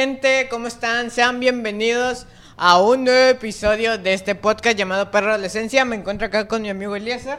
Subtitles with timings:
[0.00, 1.10] Gente, ¿cómo están?
[1.10, 2.24] Sean bienvenidos
[2.56, 5.84] a un nuevo episodio de este podcast llamado Perro Adolescencia.
[5.84, 7.38] Me encuentro acá con mi amigo Eliezer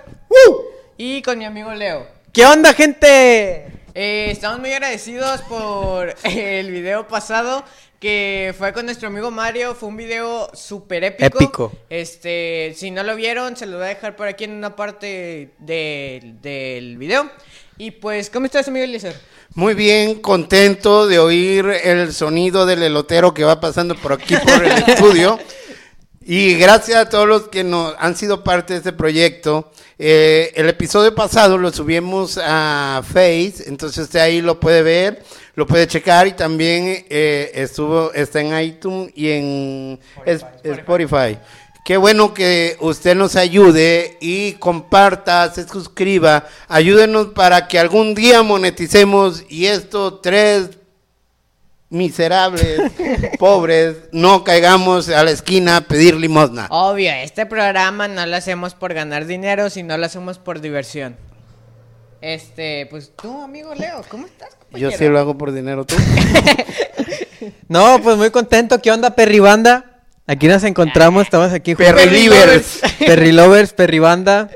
[0.95, 2.05] y con mi amigo Leo.
[2.31, 3.65] ¿Qué onda, gente?
[3.95, 7.63] Eh, estamos muy agradecidos por el video pasado
[7.99, 9.73] que fue con nuestro amigo Mario.
[9.73, 11.37] Fue un video súper épico.
[11.39, 11.71] Épico.
[11.89, 15.49] Este, si no lo vieron, se lo voy a dejar por aquí en una parte
[15.57, 17.27] de- del video.
[17.79, 19.15] Y pues, ¿cómo estás, amigo Eliezer?
[19.53, 24.63] Muy bien, contento de oír el sonido del elotero que va pasando por aquí por
[24.63, 25.37] el estudio.
[26.23, 29.71] Y gracias a todos los que nos han sido parte de este proyecto.
[29.99, 35.23] Eh, el episodio pasado lo subimos a Face, entonces usted ahí lo puede ver,
[35.55, 41.37] lo puede checar y también eh, estuvo está en iTunes y en es- Spotify.
[41.83, 48.43] Qué bueno que usted nos ayude y comparta, se suscriba, ayúdenos para que algún día
[48.43, 50.77] moneticemos y estos tres
[51.89, 52.79] miserables,
[53.39, 56.67] pobres, no caigamos a la esquina a pedir limosna.
[56.69, 61.17] Obvio, este programa no lo hacemos por ganar dinero, sino lo hacemos por diversión.
[62.21, 64.49] Este, pues tú, amigo Leo, ¿cómo estás?
[64.51, 64.97] Yo compañero?
[64.97, 65.95] sí lo hago por dinero, tú.
[67.67, 68.79] No, pues muy contento.
[68.79, 69.90] ¿Qué onda, Perribanda?
[70.31, 71.93] Aquí nos encontramos, estamos aquí juntos.
[71.93, 72.79] Perri Livers.
[72.99, 74.49] Perri Lovers, Perribanda.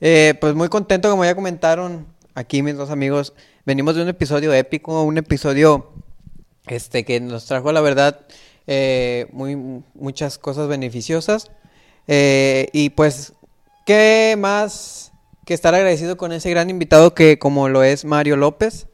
[0.00, 3.32] Eh, pues muy contento, como ya comentaron aquí mis dos amigos.
[3.64, 5.92] Venimos de un episodio épico, un episodio
[6.66, 8.22] este que nos trajo, la verdad,
[8.66, 9.54] eh, muy,
[9.94, 11.52] muchas cosas beneficiosas.
[12.08, 13.34] Eh, y pues,
[13.86, 15.12] ¿qué más
[15.46, 18.88] que estar agradecido con ese gran invitado que como lo es Mario López?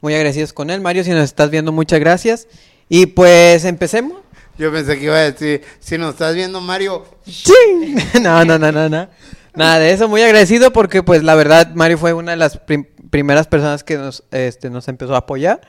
[0.00, 0.80] Muy agradecidos con él.
[0.80, 2.46] Mario, si nos estás viendo, muchas gracias.
[2.88, 4.21] Y pues empecemos.
[4.58, 7.96] Yo pensé que iba a decir, si nos estás viendo, Mario, ¡Ching!
[8.22, 9.08] No, no, no, no, no.
[9.54, 12.86] Nada de eso, muy agradecido porque pues la verdad Mario fue una de las prim-
[13.10, 15.60] primeras personas que nos, este, nos empezó a apoyar.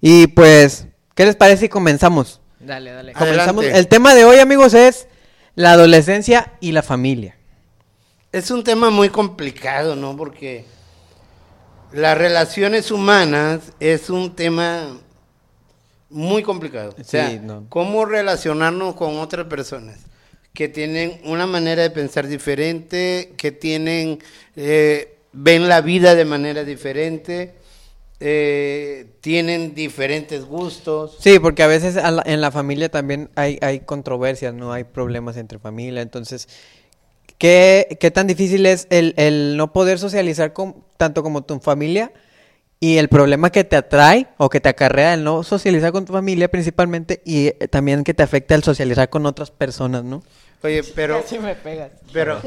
[0.00, 2.40] Y pues, ¿qué les parece si comenzamos?
[2.60, 3.12] Dale, dale.
[3.14, 3.52] Adelante.
[3.52, 3.64] Comenzamos.
[3.78, 5.06] El tema de hoy, amigos, es
[5.54, 7.36] la adolescencia y la familia.
[8.32, 10.16] Es un tema muy complicado, ¿no?
[10.16, 10.64] Porque
[11.92, 14.96] las relaciones humanas es un tema
[16.10, 16.94] muy complicado.
[17.00, 17.66] O sea, no.
[17.68, 19.98] cómo relacionarnos con otras personas
[20.52, 24.18] que tienen una manera de pensar diferente, que tienen,
[24.56, 27.54] eh, ven la vida de manera diferente,
[28.18, 31.16] eh, tienen diferentes gustos.
[31.20, 34.84] Sí, porque a veces a la- en la familia también hay, hay controversias, no hay
[34.84, 36.02] problemas entre familia.
[36.02, 36.48] Entonces,
[37.38, 42.12] ¿qué, qué tan difícil es el, el no poder socializar con, tanto como tu familia?
[42.82, 46.14] Y el problema que te atrae o que te acarrea el no socializar con tu
[46.14, 50.22] familia principalmente y eh, también que te afecta el socializar con otras personas, ¿no?
[50.62, 51.20] Oye, pero...
[51.20, 51.90] Casi me pegas.
[52.12, 52.40] Pero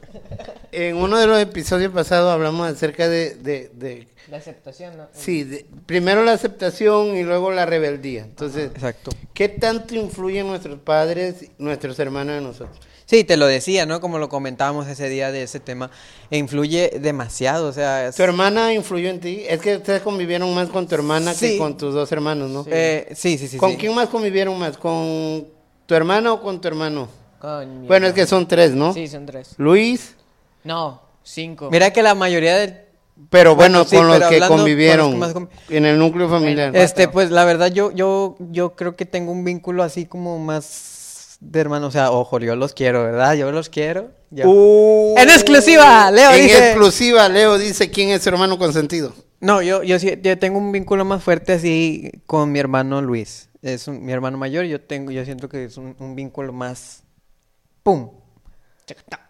[0.72, 5.08] en uno de los episodios pasados hablamos acerca de, de- de- La aceptación, ¿no?
[5.12, 8.22] sí, de- primero la aceptación y luego la rebeldía.
[8.24, 9.10] Entonces, Exacto.
[9.34, 12.78] ¿qué tanto influyen nuestros padres, nuestros hermanos en nosotros?
[13.12, 14.00] Sí, te lo decía, ¿no?
[14.00, 15.90] Como lo comentábamos ese día de ese tema,
[16.30, 18.08] e influye demasiado, o sea...
[18.08, 19.42] es- ¿Tu hermana influyó en ti?
[19.46, 21.58] Es que ustedes convivieron más con tu hermana que Sí.
[21.58, 22.64] con tus dos hermanos, ¿no?
[22.70, 23.58] eh, sí, sí, sí.
[23.58, 23.76] ¿Con sí.
[23.76, 24.78] quién más convivieron más?
[24.78, 25.46] ¿Con
[25.84, 27.06] tu hermana o con tu hermano?
[27.38, 28.94] Con mi Bueno, es que son tres, ¿no?
[28.94, 29.56] Sí, son tres.
[29.58, 30.14] Luis,
[30.64, 31.68] No, cinco.
[31.70, 32.86] Mira que la mayoría de
[33.28, 35.98] pero Bueno, bueno, sí, con los pero que hablando con los que convivieron en el
[35.98, 36.74] núcleo familiar.
[36.74, 40.64] Este, pues la verdad yo, yo, yo creo que tengo un vínculo así como más
[41.44, 43.34] de hermano, o sea, ojo, yo los quiero, ¿verdad?
[43.34, 44.10] Yo los quiero.
[44.30, 49.12] yo- Uh, En exclusiva, Leo En dice- exclusiva, Leo dice quién es su hermano consentido.
[49.40, 53.48] No, yo, yo sí, yo tengo un vínculo más fuerte así con mi hermano Luis.
[53.60, 57.02] Es un- mi hermano mayor, yo tengo, yo siento que es un, un vínculo más
[57.82, 58.10] ¡pum!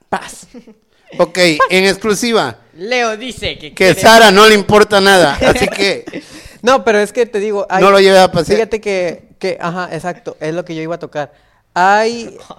[0.09, 0.47] Paz.
[1.19, 1.37] Ok,
[1.69, 6.05] en exclusiva, Leo dice que que quiere- Sara no le importa nada, así que
[6.63, 8.57] No, pero es que te digo, hay- No lo lleve a pasear.
[8.57, 11.33] Fíjate que, que, ajá, exacto, es lo que yo iba a tocar.
[11.75, 12.57] Hay Oh,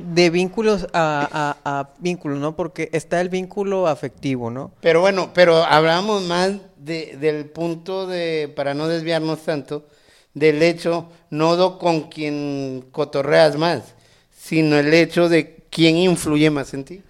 [0.00, 2.56] de vínculos a, a, a vínculos, ¿no?
[2.56, 4.72] Porque está el vínculo afectivo, ¿no?
[4.80, 9.86] Pero bueno, pero hablamos más de- del punto de, para no desviarnos tanto,
[10.34, 13.94] del hecho no do con quien cotorreas más,
[14.36, 17.02] sino el hecho de quién influye más en ti.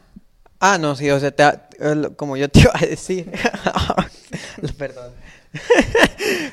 [0.61, 3.31] Ah, no, sí, o sea, te- el- como yo te iba a decir.
[4.79, 5.13] Perdón.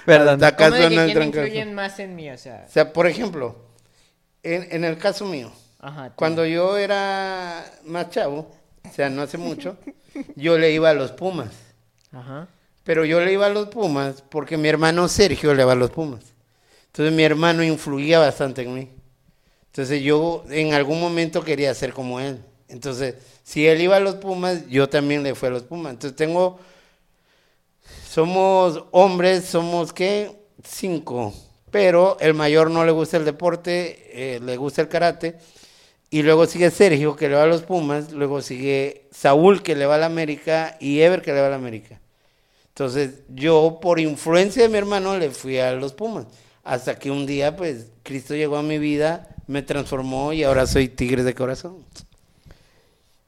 [0.06, 0.39] Perdón.
[0.57, 2.29] ¿Cómo de que quién influyen más en mí?
[2.29, 3.56] O sea, O sea, por ejemplo,
[4.44, 6.12] en, en el caso mío, ajá.
[6.16, 8.51] cuando yo era más chavo,
[8.84, 9.78] o sea, no hace mucho,
[10.36, 11.51] yo le iba a los Pumas.
[12.12, 12.48] Ajá.
[12.84, 15.90] Pero yo le iba a los Pumas porque mi hermano Sergio le va a los
[15.90, 16.22] Pumas.
[16.88, 18.90] Entonces mi hermano influía bastante en mí.
[19.68, 22.40] Entonces yo en algún momento quería ser como él.
[22.68, 25.94] Entonces, si él iba a los Pumas, yo también le fui a los Pumas.
[25.94, 26.60] Entonces tengo,
[28.07, 31.34] somos hombres, somos qué, cinco.
[31.73, 35.35] Pero el mayor no le gusta el deporte, eh, le gusta el karate.
[36.11, 38.11] Y luego sigue Sergio, que le va a los Pumas.
[38.11, 40.77] Luego sigue Saúl, que le va a la América.
[40.79, 41.99] Y Ever, que le va a la América.
[42.69, 46.27] Entonces, yo, por influencia de mi hermano, le fui a los Pumas.
[46.63, 50.87] Hasta que un día, pues, Cristo llegó a mi vida, me transformó y ahora soy
[50.89, 51.77] tigre de corazón.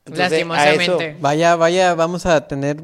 [0.05, 1.09] Entonces, a Lastimosamente.
[1.09, 2.77] eso- Vaya, vaya, vamos a tener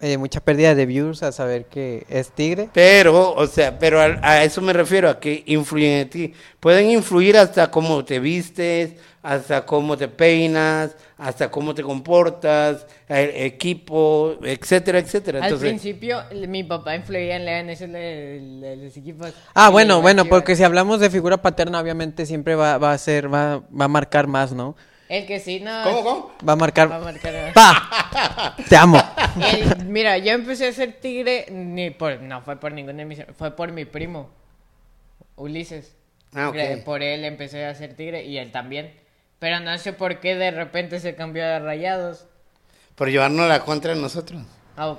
[0.00, 2.68] eh, mucha pérdida de views a saber que es tigre.
[2.72, 6.34] Pero, o sea, pero a, a eso me refiero, a que influyen en ti.
[6.60, 8.92] Pueden influir hasta cómo te vistes,
[9.22, 15.44] hasta cómo te peinas, hasta cómo te comportas, el equipo, etcétera, etcétera.
[15.44, 19.32] Al principio, el- mi papá influía en León, eso de, de los equipos.
[19.54, 23.32] Ah, bueno, bueno, porque si hablamos de figura paterna, obviamente siempre va, va a ser,
[23.32, 24.76] va, va a marcar más, ¿no?
[25.08, 25.82] El que sí, no.
[25.84, 26.32] ¿Cómo, cómo?
[26.46, 26.90] Va a marcar.
[26.90, 27.52] Va a marcar.
[27.54, 28.54] ¡Pa!
[28.68, 29.00] Te amo.
[29.40, 33.20] El- mira, yo empecé a ser tigre, ni por, no fue por ninguno de mis,
[33.36, 34.30] fue por mi primo,
[35.36, 35.94] Ulises.
[36.34, 36.54] Ah, ok.
[36.56, 38.92] Gra- Por él empecé a ser tigre y él también.
[39.38, 42.26] Pero no sé por qué de repente se cambió a rayados.
[42.96, 44.42] por llevarnos la contra de nosotros.
[44.76, 44.96] Ah,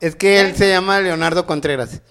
[0.00, 2.02] Es que él se llama Leonardo Contreras.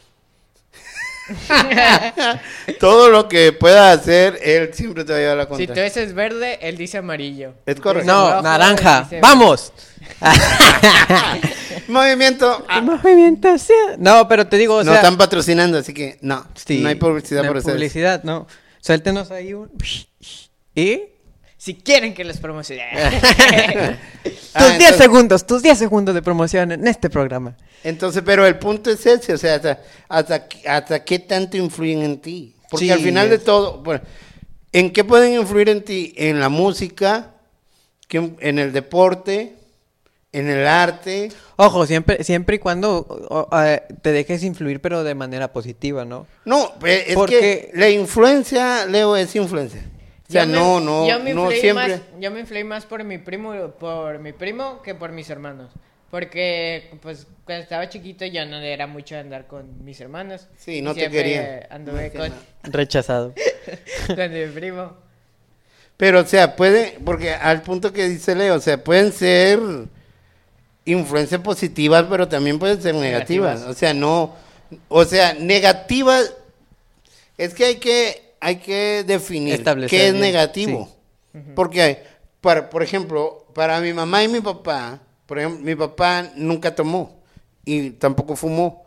[2.79, 5.75] Todo lo que pueda hacer, él siempre te va a llevar la si contra.
[5.75, 7.53] tú dices verde, él dice amarillo.
[7.65, 8.11] Es Si correcto.
[8.11, 9.09] No, rojo, naranja.
[9.21, 9.73] ¡Vamos!
[11.87, 12.65] Movimiento.
[12.69, 13.73] ah, Movimiento, sí.
[13.97, 14.95] No, pero te digo, o no sea.
[15.01, 16.45] están patrocinando, así que no.
[16.53, 18.47] sí, no hay publicidad no hay por publicidad, no.
[18.81, 19.71] Suéltenos ahí un.
[20.75, 21.01] ¿Y?
[21.57, 22.83] Si quieren que los promocione.
[22.93, 23.09] Ah,
[24.59, 27.57] tus 10 entonces- segundos, tus 10 segundos de promoción en este programa.
[27.85, 29.79] Entonces, pero el punto es ese, o sea, hasta,
[30.09, 32.55] hasta, hasta qué tanto influyen en ti.
[32.69, 34.01] Porque Sí, al final de todo, bueno,
[34.71, 36.13] ¿en qué pueden influir en ti?
[36.17, 37.31] En la música,
[38.09, 39.55] en el deporte,
[40.31, 41.31] en el arte.
[41.57, 43.49] Ojo, siempre, siempre y cuando o- o,
[44.01, 46.25] te dejes influir, pero de manera positiva, ¿no?
[46.43, 49.85] No, eh, es Porque- que la influencia, Leo, es influencia.
[50.27, 51.87] O sea, Yo me- no, no, yo me no influí siempre.
[51.97, 55.69] Más, yo me influí más por mi primo, por mi primo que por mis hermanos.
[56.15, 60.47] Porque, pues, cuando estaba chiquito yo no era mucho andar con mis hermanos.
[60.57, 61.67] Sí, no te quería.
[61.69, 63.33] Anduve No con, hacía Rechazado.
[64.15, 64.93] con mi primo.
[65.97, 69.59] Pero, o sea, puede, porque al punto que dice Leo, o sea, pueden ser
[70.85, 73.59] influencias positivas, pero también pueden ser negativas.
[73.59, 73.75] Negativas.
[73.75, 74.35] O sea, no,
[74.87, 76.33] o sea, negativas,
[77.37, 80.95] es que hay que, hay que definir Establecer qué es bien, negativo.
[81.55, 82.03] Porque,
[82.39, 87.19] para, por ejemplo, para mi mamá y mi papá, por ejemplo, mi papá nunca tomó
[87.63, 88.85] y tampoco fumó.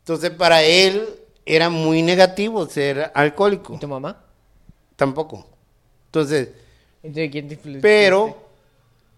[0.00, 1.06] Entonces, para él
[1.46, 3.74] era muy negativo ser alcohólico.
[3.74, 4.20] ¿Y tu mamá?
[4.96, 5.46] Tampoco.
[6.06, 6.50] Entonces,
[7.02, 8.36] ¿De quién te pero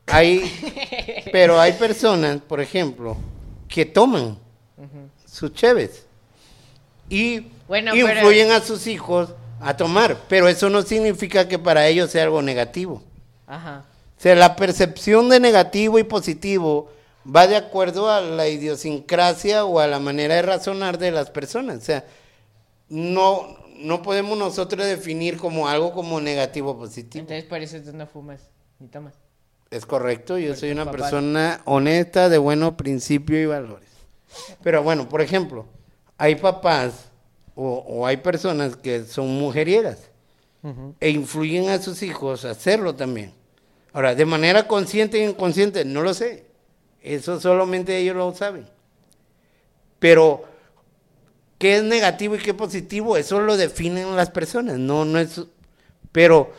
[0.06, 3.17] hay, pero hay personas, por ejemplo,
[3.69, 4.38] que toman
[5.25, 6.05] sus cheves
[7.09, 9.31] y Bueno, pero- influyen a sus hijos
[9.61, 13.03] a tomar, pero eso no significa que para ellos sea algo negativo.
[13.47, 13.85] Ajá.
[14.16, 16.90] O sea, la percepción de negativo y positivo
[17.28, 21.78] va de acuerdo a la idiosincrasia o a la manera de razonar de las personas.
[21.78, 22.04] O sea,
[22.88, 27.20] no, no podemos nosotros definir como algo como negativo o positivo.
[27.23, 28.40] Entonces por eso tú no fumas
[28.78, 29.14] ni tomas.
[29.70, 33.88] Es correcto, yo Porque soy una papá- persona honesta, de buenos principios y valores.
[34.62, 35.66] Pero bueno, por ejemplo,
[36.18, 37.11] hay papás
[37.54, 39.99] o, o hay personas que son mujerieras
[40.62, 40.94] Ujú.
[41.00, 43.32] e influyen a sus hijos a hacerlo también.
[43.97, 46.45] Ahora, de manera consciente e inconsciente, no lo sé.
[47.00, 48.67] Eso solamente ellos lo saben.
[49.99, 50.45] Pero,
[51.57, 53.17] ¿qué es negativo y qué positivo?
[53.17, 54.76] Eso lo definen las personas.
[54.76, 55.41] No, no es.
[56.12, 56.53] Pero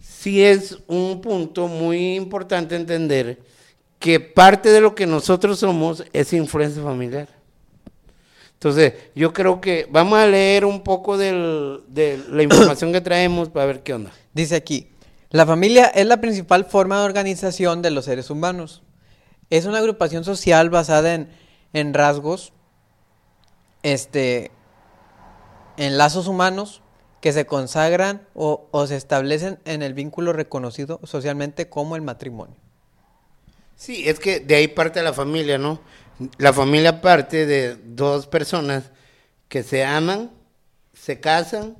[0.00, 3.38] sí es un punto muy importante entender
[4.00, 7.28] que parte de lo que nosotros somos es influencia familiar.
[8.54, 11.78] Entonces, yo creo que vamos a leer un poco de
[12.28, 14.10] la información que traemos para ver qué onda.
[14.34, 14.88] Dice aquí,
[15.32, 18.82] la familia es la principal forma de organización de los seres humanos.
[19.50, 21.30] Es una agrupación social basada en,
[21.72, 22.52] en rasgos,
[23.82, 24.50] este,
[25.78, 26.82] en lazos humanos
[27.22, 32.56] que se consagran o, o se establecen en el vínculo reconocido socialmente como el matrimonio.
[33.76, 35.80] Sí, es que de ahí parte la familia, ¿no?
[36.36, 38.90] La familia parte de dos personas
[39.48, 40.30] que se aman,
[40.92, 41.76] se casan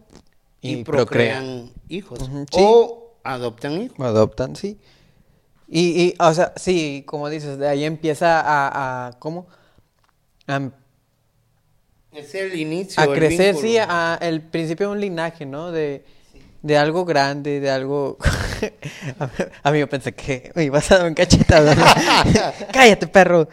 [0.60, 2.18] y, Y procrean, hijos.
[2.18, 2.46] Sí.
[2.52, 4.00] O adoptan hijos.
[4.00, 4.78] Adoptan, sí.
[5.68, 9.46] Y, y, o sea, sí, como dices, de ahí empieza a, a ¿cómo?
[10.46, 10.70] A,
[12.12, 13.02] Es el inicio.
[13.02, 13.68] a el crecer, vínculo.
[13.68, 15.72] sí, a el principio de un linaje, ¿no?
[15.72, 16.04] De,
[16.62, 18.18] de algo grande, de algo...
[19.62, 21.72] a, mí yo pensé que me ibas a dar un cachetado.
[22.72, 23.48] Cállate, perro.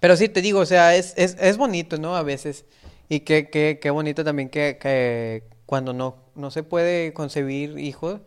[0.00, 2.16] Pero sí, te digo, o sea, es, es, es bonito, ¿no?
[2.16, 2.64] A veces
[3.08, 8.20] Y qué, qué, qué bonito también que, que cuando no, no se puede concebir hijos,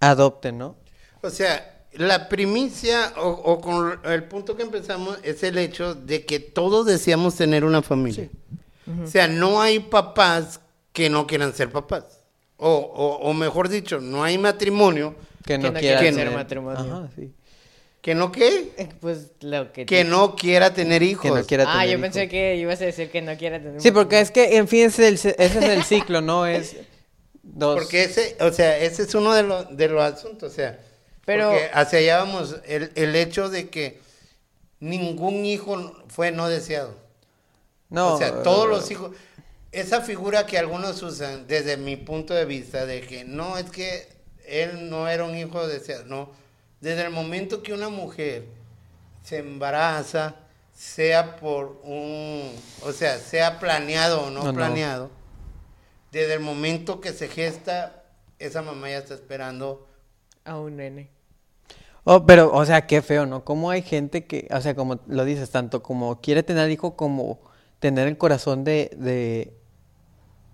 [0.00, 0.76] adopten, ¿no?
[1.22, 6.24] O sea, la primicia o, o con el punto que empezamos es el hecho de
[6.24, 8.28] que todos deseamos tener una familia.
[9.04, 10.60] O sea, no hay papás
[10.92, 12.04] que no quieran ser papás.
[12.56, 15.14] O, o, o mejor dicho, no hay matrimonio
[15.44, 16.80] Que no, no quiera hacer matrimonio.
[16.80, 17.30] Ajá, sí.
[18.00, 19.84] que no qué, Eh, Pues lo que...
[19.86, 21.30] que no quiera tener hijos.
[21.30, 22.30] Que no quiera Ah, tener yo pensé hijos.
[22.30, 25.08] que ibas a decir que no quiera tener Sí, porque es que, en fin, ese
[25.08, 26.46] es el, ese es el ciclo, ¿no?
[26.46, 26.76] Es
[27.54, 27.78] dos...
[27.78, 30.78] Porque ese, o sea, ese es uno de los, de los asuntos, o sea,
[31.24, 34.00] Pero- porque hacia allá vamos, el, el hecho de que
[34.80, 36.94] ningún hijo fue no deseado.
[37.90, 39.12] No, o sea, todos los hijos,
[39.72, 44.06] esa figura que algunos usan desde mi punto de vista de que no, es que
[44.46, 46.30] él no era un hijo deseado, no,
[46.80, 48.44] desde el momento que una mujer
[49.22, 50.36] se embaraza,
[50.74, 52.52] sea por un,
[52.82, 55.10] o sea, sea planeado o no, No, no.
[56.12, 58.04] Desde el momento que se gesta,
[58.38, 59.88] esa mamá ya está esperando.
[60.44, 61.10] A un nene.
[62.04, 63.44] Oh, pero, o sea, qué feo, ¿no?
[63.44, 67.40] Cómo hay gente que, o sea, como lo dices, tanto como quiere tener hijo como
[67.80, 69.54] tener el corazón de, de,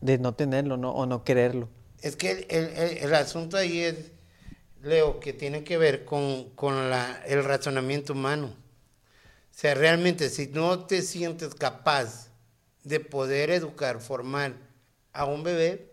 [0.00, 0.92] de no tenerlo, ¿no?
[0.92, 1.68] O no quererlo.
[2.00, 4.12] Es que el, el- el- el asunto ahí es,
[4.82, 8.48] Leo, que tiene que ver con, con la, el razonamiento humano.
[8.48, 12.30] O sea, realmente, si no te sientes capaz
[12.84, 14.54] de poder educar, formar
[15.14, 15.90] a un bebé,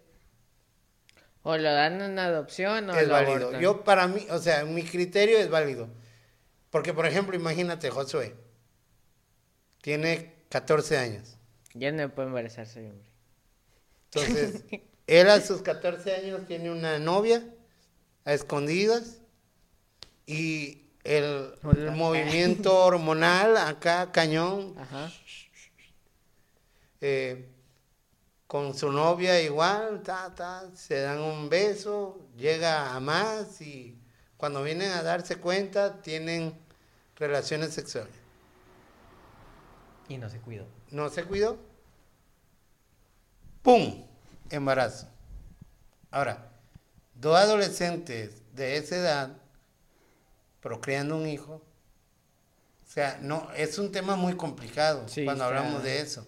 [1.44, 3.34] O lo dan en adopción o es lo válido.
[3.34, 3.62] abortan.
[3.62, 5.90] Yo, para mí, o sea, mi criterio es válido.
[6.70, 8.36] Porque, por ejemplo, imagínate, Josué,
[9.82, 11.38] tiene 14 años.
[11.74, 13.10] Ya no puede embarazarse, hombre.
[14.14, 14.64] Entonces,
[15.08, 17.44] él a sus 14 años tiene una novia
[18.26, 19.22] a escondidas
[20.26, 21.54] y el,
[21.96, 25.12] movimiento hormonal acá, cañón, Ajá.
[27.02, 27.50] eh,
[28.52, 33.98] con su novia igual, ta, ta, se dan un beso, llega a más y
[34.36, 36.60] cuando vienen a darse cuenta tienen
[37.16, 38.12] relaciones sexuales.
[40.10, 40.68] Y no se cuidó.
[40.90, 41.60] no se cuidó,
[43.62, 44.04] ¡pum!
[44.50, 45.08] Embarazo.
[46.10, 46.52] Ahora,
[47.16, 49.38] dos adolescentes de esa edad
[50.60, 51.64] procreando un hijo,
[52.84, 56.28] o sea, no, es un tema muy complicado Sí, cuando hablamos de eso.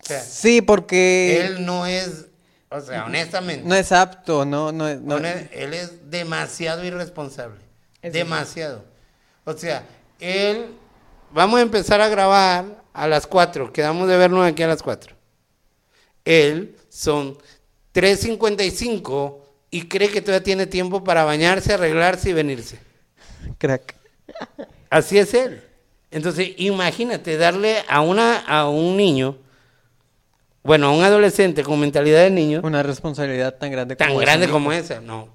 [0.00, 2.26] O sea, Sí, porque él no es,
[2.68, 7.60] o sea, honestamente, no es apto, no, no, es- no- él es demasiado irresponsable.
[8.02, 8.84] Es demasiado.
[9.44, 9.84] O sea,
[10.20, 10.66] él,
[11.32, 15.14] vamos a empezar a grabar a las 4, quedamos de vernos aquí a las 4.
[16.24, 17.36] Él son
[17.92, 19.38] 3.55
[19.70, 22.78] y cree que todavía tiene tiempo para bañarse, arreglarse y venirse.
[23.58, 23.94] crack.
[24.90, 25.62] Así es él.
[26.10, 29.36] Entonces, imagínate darle a, una, a un niño,
[30.66, 34.44] bueno, a un adolescente con mentalidad de niño, Una responsabilidad tan grande tan como grande
[34.46, 34.76] esa, como ¿no?
[34.76, 35.28] esa, no.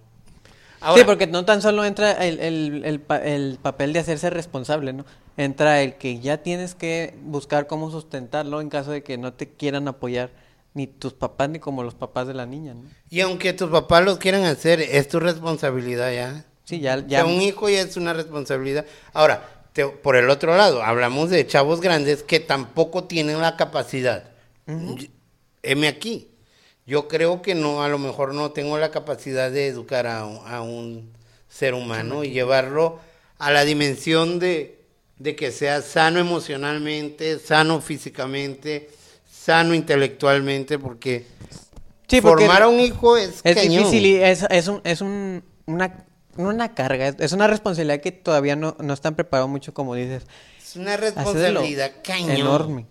[0.96, 4.94] sí, porque no tan solo entra el, el, el, pa- el papel de hacerse responsable,
[4.94, 5.06] ¿no?
[5.38, 9.48] Entra el que ya tienes que buscar cómo sustentarlo en caso de que no te
[9.50, 10.30] quieran apoyar
[10.74, 12.84] ni tus papás ni como los papás de la niña, ¿no?
[13.10, 16.46] Y aunque tus papás lo quieran hacer, es tu responsabilidad ya.
[16.64, 17.20] Sí, ya, O ya.
[17.20, 18.86] sea, un hijo ya es una responsabilidad.
[19.14, 24.26] Ahora, te- por el otro lado, hablamos de chavos grandes que tampoco tienen la capacidad.
[25.64, 26.28] Heme aquí.
[26.86, 30.46] Yo creo que no, a lo mejor no tengo la capacidad de educar a, un-
[30.48, 31.12] a un
[31.48, 33.00] ser humano y llevarlo
[33.38, 34.80] a la dimensión de,
[35.18, 38.90] de que sea sano emocionalmente, sano físicamente,
[39.32, 41.26] sano intelectualmente, porque
[42.08, 43.78] Sí, porque formar a un hijo es, es cañón.
[43.84, 48.56] difícil y es, es, un, es un, una, una carga, es, una responsabilidad que todavía
[48.56, 50.24] no, no están preparados mucho, como dices.
[50.62, 52.32] Es una responsabilidad cañón.
[52.32, 52.86] enorme.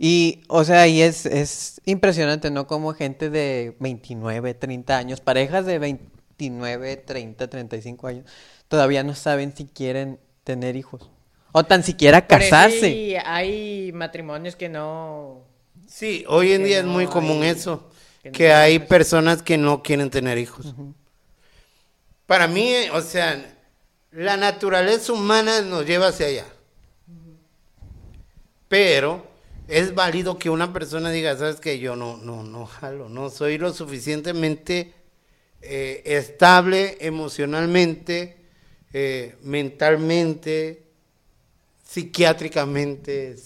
[0.00, 2.68] Y, o sea, y es, es impresionante, ¿no?
[2.68, 8.24] Como gente de 29, 30 años, parejas de 29, 30, 35 años,
[8.68, 11.10] todavía no saben si quieren tener hijos.
[11.50, 12.86] O tan siquiera casarse.
[12.86, 15.42] hay- hay matrimonios que no...
[15.88, 17.90] Sí, hoy en día es no muy común hay- eso,
[18.32, 20.74] que hay personas que no quieren tener hijos.
[22.26, 23.56] Para mí, o sea,
[24.12, 26.44] la naturaleza humana nos lleva hacia allá.
[28.68, 29.26] Pero
[29.68, 33.58] es válido que una persona diga, sabes que yo no, no, no jalo, no soy
[33.58, 34.94] lo suficientemente
[35.60, 38.36] eh, estable emocionalmente,
[38.92, 40.84] eh, mentalmente,
[41.84, 43.36] psiquiátricamente,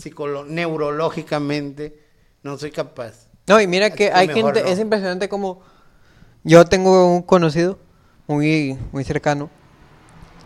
[0.46, 1.98] neurológicamente,
[2.42, 3.26] no soy capaz.
[3.48, 4.74] No, y mira que Así hay mejor gente, no.
[4.74, 5.62] es impresionante como
[6.44, 7.78] yo tengo un conocido
[8.28, 9.50] muy, muy cercano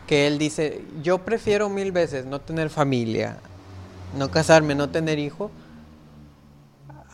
[0.06, 3.38] que él dice, yo prefiero mil veces no tener familia,
[4.16, 5.50] no casarme, no tener hijo,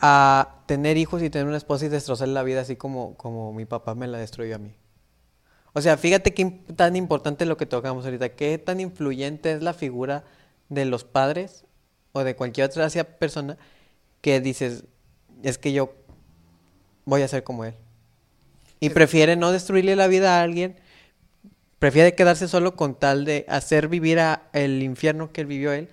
[0.05, 3.63] a tener hijos y tener una esposa y destrozar la vida así como, como mi
[3.63, 4.75] papá me la destruyó a mí.
[5.71, 9.73] O sea, fíjate qué tan importante lo que tocamos ahorita, qué tan influyente es la
[9.73, 10.25] figura
[10.67, 11.63] de los padres
[12.11, 13.57] o de cualquier otra persona
[14.19, 14.83] que dices,
[15.41, 15.93] es que yo
[17.05, 17.75] voy a ser como él.
[18.81, 20.75] Y prefiere no destruirle la vida a alguien,
[21.79, 25.87] prefiere quedarse solo con tal de hacer vivir a el infierno que vivió él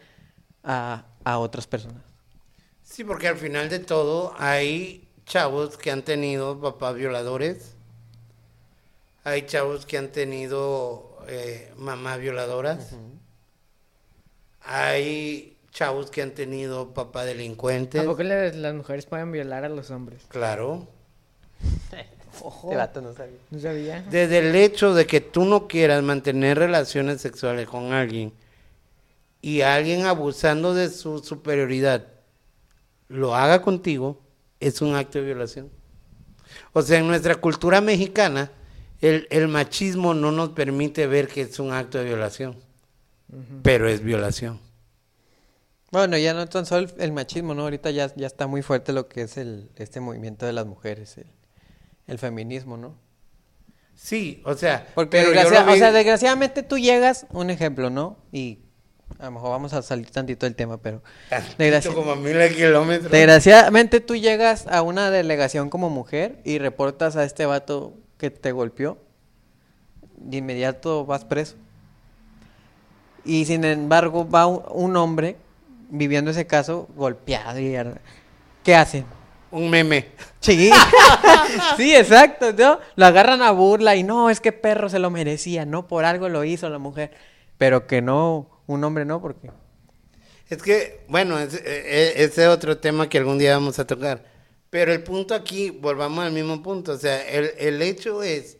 [0.65, 2.10] a, a otras personas.
[2.91, 7.77] Sí, porque al final de todo hay chavos que han tenido papás violadores,
[9.23, 12.89] hay chavos que han tenido eh, mamás violadoras,
[14.63, 19.91] hay chavos que han tenido papás delincuentes, Tampoco las, las mujeres pueden violar a los
[19.91, 20.23] hombres.
[20.29, 20.87] claro.
[22.33, 23.37] Este vato no sabía.
[23.51, 24.03] No sabía.
[24.09, 28.33] Desde el hecho de que tú no quieras mantener relaciones sexuales con alguien
[29.43, 32.07] y alguien abusando de su superioridad
[33.11, 34.23] lo haga contigo,
[34.61, 35.69] es un acto de violación.
[36.73, 38.51] O sea, en nuestra cultura mexicana,
[39.01, 42.57] el, el machismo no nos permite ver que es un acto de violación,
[43.63, 44.61] pero es violación.
[45.91, 47.63] Bueno, ya no tan solo el, el machismo, ¿no?
[47.63, 51.19] Ahorita ya, ya está muy fuerte lo que es el, este movimiento de las mujeres,
[51.19, 51.27] el,
[52.07, 52.95] el feminismo, ¿no?
[53.97, 58.19] Sí, o sea, Porque pero desgracia- o sea, desgraciadamente tú llegas, un ejemplo, ¿no?
[58.33, 58.61] Y
[59.19, 62.37] a lo mejor vamos a salir tantito del tema, pero Tantito desgracia- como a mil
[62.55, 63.11] kilómetros.
[63.11, 68.53] desgraciadamente tú llegas a una delegación como mujer y reportas a este vato que te
[68.53, 68.99] golpeó,
[70.17, 71.57] de inmediato vas preso.
[73.25, 75.37] Y sin embargo va un, hombre
[75.91, 77.77] viviendo ese caso golpeado y
[78.63, 79.05] ¿qué hacen?
[79.51, 80.09] Un meme.
[80.39, 80.71] Sí,
[81.77, 82.79] sí, exacto, ¿no?
[82.97, 86.29] Lo agarran a burla y no, es que perro se lo merecía, no por algo
[86.29, 87.11] lo hizo la mujer,
[87.59, 89.51] pero que no, un hombre no, porque
[90.49, 93.87] Es que, bueno, es- e- e- ese es otro tema que algún día vamos a
[93.87, 94.25] tocar.
[94.69, 96.93] Pero el punto aquí, volvamos al mismo punto.
[96.93, 98.57] O sea, el, el hecho es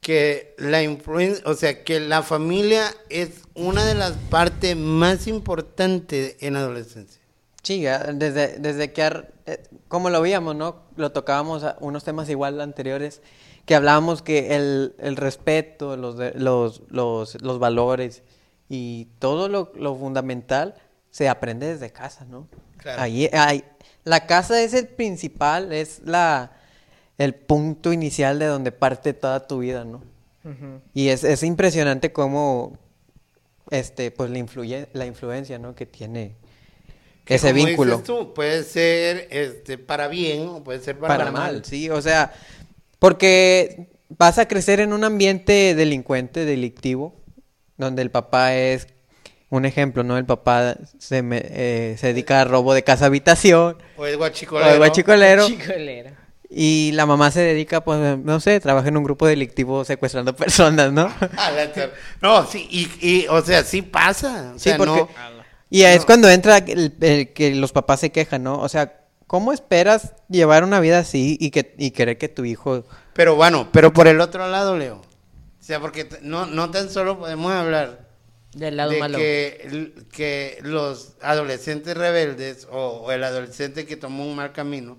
[0.00, 6.36] que la influencia, o sea, que la familia es una de las partes más importantes
[6.40, 7.20] en la adolescencia.
[7.62, 7.82] sí,
[8.14, 10.82] desde, desde que, ar- eh, como lo veíamos, ¿no?
[10.96, 13.22] Lo tocábamos a unos temas igual anteriores,
[13.64, 18.22] que hablábamos que el, el respeto, los, los, los, los valores
[18.68, 20.74] y todo lo, lo fundamental
[21.10, 22.48] se aprende desde casa, ¿no?
[22.78, 23.02] Claro.
[23.02, 23.64] Ahí, ahí-
[24.04, 26.52] la casa es el principal, es la,
[27.18, 30.02] el punto inicial de donde parte toda tu vida, ¿no?
[30.44, 30.80] Ujú.
[30.92, 32.78] Y es, es impresionante cómo,
[33.70, 35.74] este, pues la influye, la influencia, ¿no?
[35.74, 36.34] Que tiene
[37.24, 37.92] Que ese como vínculo.
[37.92, 42.02] dices tú, puede ser este, para bien o puede ser para, para mal, sí, o
[42.02, 42.32] sea,
[42.98, 47.14] porque vas a crecer en un ambiente delincuente, delictivo,
[47.76, 48.86] donde el papá es
[49.50, 50.16] un ejemplo, ¿no?
[50.18, 54.18] El papá se, me- eh, se dedica a robo de casa habitación, O es o
[54.18, 54.70] guachicolero.
[54.72, 56.12] de guachicolero, Chicolera.
[56.50, 60.92] y la mamá se dedica, pues, no sé, trabaja en un grupo delictivo secuestrando personas,
[60.92, 61.12] ¿no?
[61.36, 64.52] A la ter- No, sí, y, y, o sea, sí pasa.
[64.54, 65.08] O Sí, sea, porque- no...
[65.70, 66.06] Y es No.
[66.06, 68.60] cuando entra el, el que los papás se quejan, ¿no?
[68.60, 72.84] O sea, ¿cómo esperas llevar una vida así y que y querer que tu hijo
[73.14, 75.00] Pero bueno, pero por el otro lado, Leo.
[75.64, 78.06] O sea, porque no, no tan solo podemos hablar
[78.54, 79.16] Del lado de malo.
[79.16, 84.98] que, que los adolescentes rebeldes o, o el adolescente que tomó un mal camino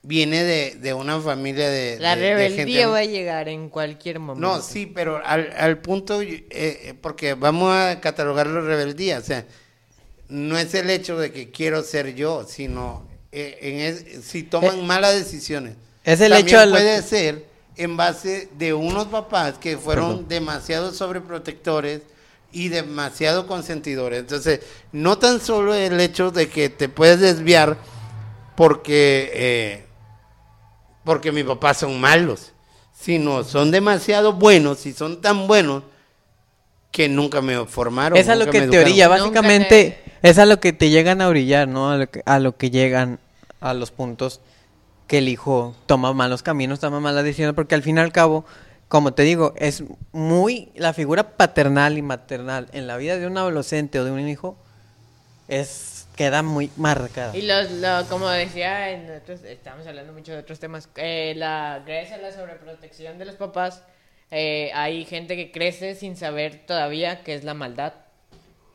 [0.00, 1.98] viene de, de una familia de...
[2.00, 4.48] La de- de rebeldía gente- va a llegar en cualquier momento.
[4.48, 9.22] No, sí, pero al, al punto, eh, eh, porque vamos a catalogarlo de rebeldía, o
[9.22, 9.44] sea,
[10.30, 14.78] no es el hecho de que quiero ser yo, sino eh, en es- si toman
[14.78, 15.74] Eh, malas decisiones.
[16.02, 19.76] es el También hecho de lo puede que- ser en base de unos papás que
[19.76, 20.28] fueron Perdón.
[20.28, 22.02] demasiado sobreprotectores
[22.52, 24.20] y demasiado consentidores.
[24.20, 24.60] Entonces,
[24.92, 27.76] no tan solo el hecho de que te puedes desviar
[28.56, 29.84] porque, eh,
[31.04, 32.52] porque mis papás son malos,
[32.98, 35.82] sino son demasiado buenos y son tan buenos
[36.90, 38.18] que nunca me formaron.
[38.18, 39.34] Es a lo que me te orilla, educaron.
[39.34, 41.90] básicamente es a lo que te llegan a orillar, ¿no?
[41.90, 43.18] A lo que, a lo que llegan
[43.60, 44.40] a los puntos
[45.06, 48.44] que el hijo toma malos caminos, toma malas decisiones, porque al fin y al cabo,
[48.88, 53.36] como te digo, es muy la figura paternal y maternal en la vida de un
[53.38, 54.56] adolescente o de un hijo
[55.48, 57.36] es queda muy marcada.
[57.36, 61.82] Y los, lo- como decía, en otros, estamos hablando mucho de otros temas, eh, la,
[61.86, 63.82] gracias a la sobreprotección de los papás,
[64.30, 67.92] eh, hay gente que crece sin saber todavía qué es la maldad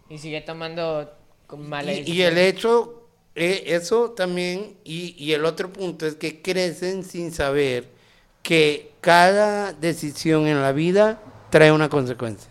[0.08, 1.12] y sigue tomando
[1.48, 3.01] con malas Y, y el hecho,
[3.36, 7.88] eh, eso también, y, y el otro punto es que crecen sin saber
[8.44, 12.50] que cada decisión en la vida trae una consecuencia,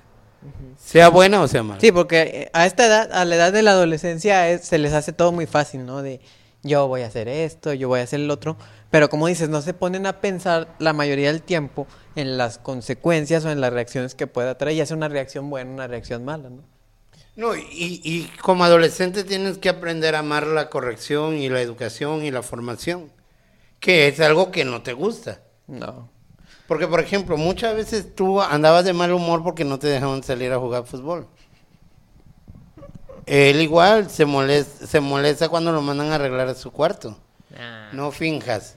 [0.79, 1.81] sea buena o sea mala.
[1.81, 4.93] Sí, porque eh, a esta edad, a la edad de la adolescencia, es- se les
[4.93, 6.03] hace todo muy fácil, ¿no?
[6.03, 6.21] De
[6.63, 8.57] yo voy a hacer esto, yo voy a hacer el otro,
[8.91, 13.45] pero como dices, no se ponen a pensar la mayoría del tiempo en las consecuencias
[13.45, 16.51] o en las reacciones que pueda traer, ya sea una reacción buena, una reacción mala,
[16.51, 16.63] ¿no?
[17.41, 22.23] No, y, y como adolescente tienes que aprender a amar la corrección y la educación
[22.23, 23.11] y la formación,
[23.81, 25.41] que es algo que no te gusta.
[25.67, 26.11] No.
[26.69, 30.53] Porque, por ejemplo, muchas veces tú andabas de mal humor porque no te dejaban salir
[30.53, 31.27] a jugar fútbol.
[33.27, 37.17] Él igual se molesta, se molesta cuando lo mandan a arreglar a su cuarto.
[37.57, 38.77] Nah, No finjas.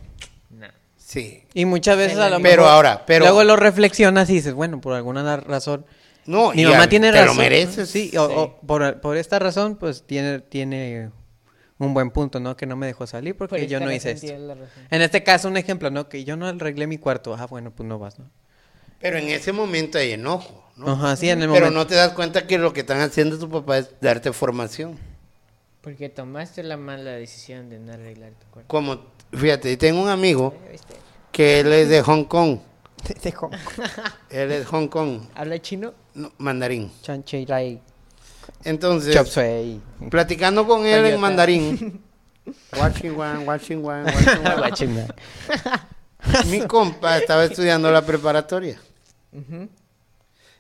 [0.49, 0.69] nah.
[0.95, 1.43] Sí.
[1.54, 4.80] Y muchas veces a lo Pero mejor ahora, pero- luego lo reflexionas y dices, bueno,
[4.80, 5.86] por alguna razón
[6.25, 7.36] No, mi y mamá al- tiene te razón.
[7.38, 7.89] lo mereces.
[7.89, 11.09] Sí, o- o por, por esta razón, pues tiene, tiene
[11.79, 12.55] un buen punto, ¿no?
[12.55, 14.27] Que no me dejó salir porque Por yo no hice esto.
[14.89, 16.07] En este caso, un ejemplo, ¿no?
[16.07, 17.36] Que yo no arreglé mi cuarto.
[17.38, 18.29] Ah, bueno, pues no vas, ¿no?
[19.01, 20.88] Pero en ese momento hay enojo, ¿no?
[20.93, 21.71] Ajá, sí, en el Pero momento.
[21.79, 24.97] no te das cuenta que lo que están haciendo tu papá es darte formación.
[25.81, 28.69] Porque tomaste la mala decisión de no arreglar tu cuarto.
[28.69, 29.01] Como,
[29.33, 30.55] fíjate, tengo un amigo
[31.33, 32.59] que él es de Hong Kong.
[33.21, 33.49] Dejo.
[34.29, 35.93] Él es Hong Kong, ¿Habla chino?
[36.13, 36.91] no, mandarín.
[37.01, 37.81] Chanchi Rai.
[38.63, 39.81] Entonces, Chop suey.
[40.09, 42.01] platicando con él en mandarín.
[42.77, 44.03] Watching one, watching one,
[44.59, 45.07] watching one.
[46.47, 48.77] Mi compa estaba estudiando la preparatoria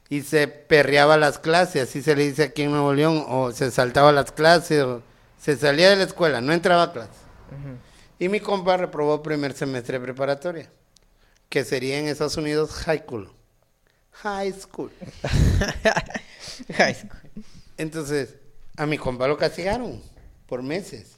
[0.09, 3.69] y se perreaba las clases, así se le dice aquí en Nuevo León, o se
[3.71, 5.01] saltaba las clases, o
[5.37, 7.17] se salía de la escuela, no entraba a clases.
[7.51, 7.77] Ujú.
[8.19, 10.69] Y mi compa reprobó primer semestre de preparatoria,
[11.49, 13.29] que sería en Estados Unidos high school.
[14.11, 14.91] High school.
[16.77, 17.19] High school.
[17.77, 18.35] Entonces,
[18.77, 20.01] a mi compa lo castigaron
[20.47, 21.17] por meses.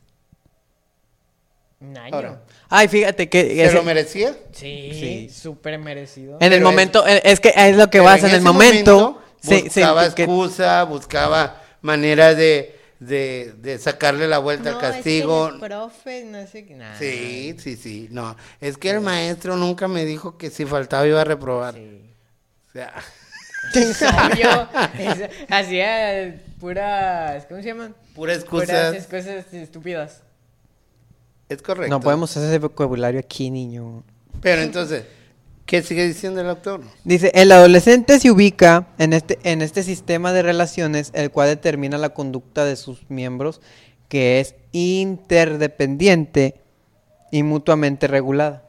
[1.82, 2.16] Un año.
[2.16, 3.42] Ahora, Ay, fíjate que...
[3.44, 4.36] ¿se ese- lo merecía?
[4.54, 5.30] Sí, Sí.
[5.30, 6.38] súper merecido.
[6.40, 8.42] en el Pero momento, eh, es que es lo que Pero vas en, el ese
[8.42, 9.22] momento.
[9.42, 15.52] sí, sí, buscaba que- excusa, buscaba manera de, de, de sacarle la vuelta al castigo.
[15.60, 16.76] profe, no sé qué.
[16.76, 16.98] Nah.
[16.98, 18.08] Sí, sí, sí.
[18.12, 21.74] No, es que el maestro nunca me dijo que si faltaba iba a reprobar.
[21.76, 22.02] Sí.
[22.70, 22.94] O sea,
[23.74, 27.94] es- hacía puras, ¿cómo se llaman?
[28.14, 28.96] pura Puras excusa.
[28.96, 30.22] excusas estúpidas.
[31.50, 31.90] Es correcto.
[31.90, 34.04] No podemos hacer ese vocabulario aquí, niño.
[34.42, 35.04] Pero entonces,
[35.66, 36.82] ¿qué sigue diciendo el autor?
[37.04, 41.98] Dice, el adolescente se ubica en este, en este sistema de relaciones, el cual determina
[41.98, 43.62] la conducta de sus miembros,
[44.08, 46.62] que es interdependiente
[47.32, 48.64] y mutuamente regulada.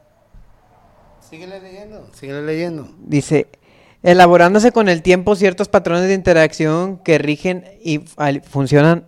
[1.29, 2.89] Síguele leyendo, síguele leyendo.
[2.99, 3.47] Dice,
[4.03, 7.99] elaborándose con el tiempo ciertos patrones de interacción que rigen y
[8.43, 9.05] funcionan.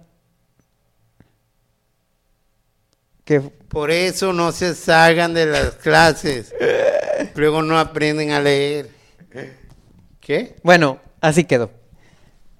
[3.23, 6.54] Que, Por eso no se salgan de las clases.
[7.36, 8.89] Luego no aprenden a leer.
[10.19, 10.55] ¿Qué?
[10.63, 11.71] bueno, así quedó.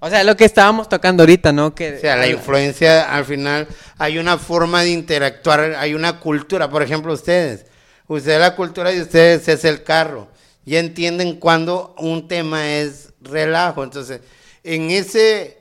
[0.02, 1.76] O sea, lo que estábamos tocando ahorita, ¿no?
[1.76, 3.68] Que, O sea, la influencia al final
[3.98, 6.70] hay una forma de interactuar, hay una cultura.
[6.70, 7.66] Por ejemplo, ustedes,
[8.08, 10.30] ustedes la cultura de ustedes es el carro.
[10.66, 13.84] Ya entienden cuando un tema es relajo.
[13.84, 14.22] Entonces,
[14.64, 15.59] en ese,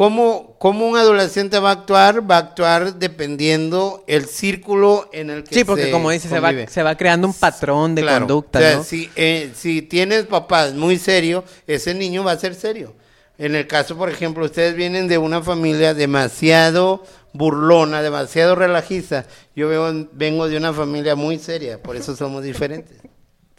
[0.00, 2.28] ¿cómo, cómo un adolescente va a actuar?
[2.28, 6.40] Va a actuar dependiendo el círculo en el que Sí, porque se como dice, se
[6.40, 8.20] va, se va creando un patrón de Claro.
[8.20, 8.84] conducta, O sea, ¿no?
[8.84, 12.94] si, eh, si tienes papás muy serios, ese niño va a ser serio.
[13.36, 19.26] En el caso, por ejemplo, ustedes vienen de una familia demasiado burlona, demasiado relajiza.
[19.54, 22.96] Yo veo, vengo de una familia muy seria, por eso somos diferentes.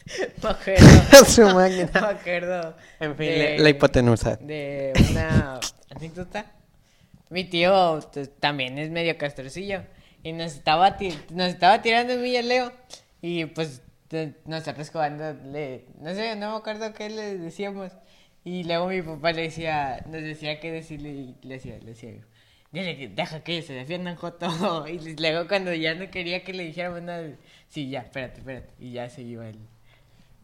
[0.44, 1.26] Me acuerdo.
[1.26, 1.90] Su máquina.
[1.94, 2.76] Me acuerdo.
[3.00, 4.36] En fin, de- la hipotenusa.
[4.38, 5.60] De una
[5.96, 6.52] anécdota.
[7.30, 9.84] Mi tío t- también es medio castorcillo.
[10.24, 12.72] Y nos estaba, ti- nos estaba tirando en Villa Leo.
[13.22, 13.82] Y pues
[14.46, 17.92] nosotros jugando, le, no sé, no me acuerdo qué le decíamos.
[18.44, 22.12] Y luego mi papá le decía, nos decía qué decirle y le decía, le decía
[22.12, 22.22] yo.
[22.72, 24.86] Dile que deja que se defiendan, Joto.
[24.88, 27.28] Y luego cuando ya no quería que le dijéramos nada,
[27.70, 28.70] sí, ya, espérate, espérate.
[28.80, 29.60] Y ya se iba él.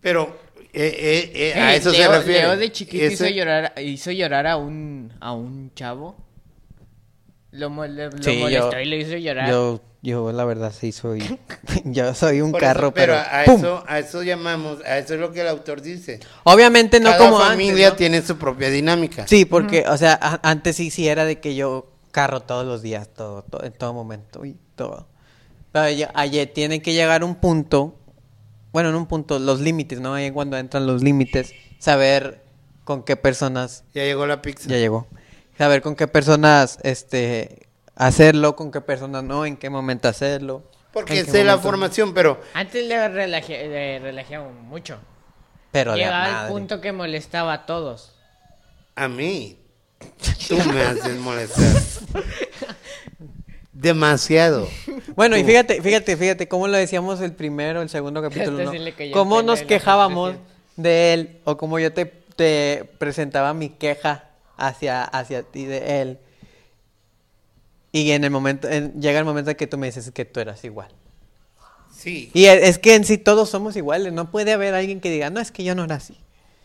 [0.08, 0.38] Pero
[0.74, 2.41] eh, eh, eh, a Eh, eso Leo, se refiere.
[2.43, 6.15] Leo de chiquito hizo Ese- llorar, hizo llorar a un, a un chavo.
[7.52, 9.50] Lo, mo- le- lo Sí, molestó yo- y lo hizo llorar.
[9.50, 11.20] Yo, yo la verdad sí soy,
[11.84, 13.58] yo soy un por eso- carro, pero, a, ¡pum!
[13.58, 16.20] eso, a eso llamamos, a eso es lo que el autor dice.
[16.43, 17.98] obviamente no Cada como familia antes, ¿no?
[17.98, 19.28] tiene su propia dinámica.
[19.28, 22.82] Sí, porque, o sea, a- antes sí, sí era de que yo carro todos los
[22.82, 25.08] días, todo, todo en todo momento y todo.
[25.74, 27.96] Pero ya, ayer tiene que llegar un punto,
[28.78, 30.13] bueno, en un punto, los límites, ¿no?
[30.13, 32.44] Ahí cuando entran los límites, saber
[32.84, 34.70] con qué personas Ya llegó la pizza.
[34.70, 35.08] ya llegó,
[35.58, 40.62] saber con qué personas, este, hacerlo, con qué personas no, en qué momento hacerlo.
[40.94, 45.00] Porque sé la formación, pero Antes le, relaje, le relajeaba mucho.
[45.72, 46.52] Pero Llegaba al madre.
[46.52, 48.13] punto que molestaba a todos.
[48.96, 49.58] a mí
[50.48, 51.82] tú me haces molestar.
[53.82, 54.68] Demasiado.
[55.16, 58.72] Bueno, y fíjate, fíjate, fíjate, cómo lo decíamos el primero, el segundo capítulo, ¿no?
[58.72, 60.36] sí Cómo nos la quejábamos
[60.76, 64.26] de él, o cómo yo te, te presentaba mi queja
[64.58, 66.20] hacia, hacia ti de él.
[67.92, 70.40] Y en el momento, en- llega el momento en que tú me dices que tú
[70.40, 70.90] eras igual.
[71.92, 75.10] Sí, Y es, es que en sí todos somos iguales, no puede haber alguien que
[75.10, 76.16] diga, no, es que yo no era así.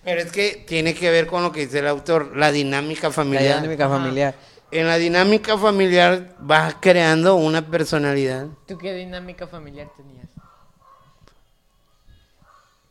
[0.05, 3.13] pero es que tiene que ver con lo que dice el autor, la dinámica La
[3.15, 3.63] familiar.
[3.63, 4.35] dinámica familiar.
[4.73, 8.49] En la dinámica familiar vas creando una personalidad.
[8.67, 10.29] ¿Tú qué dinámica familiar tenías?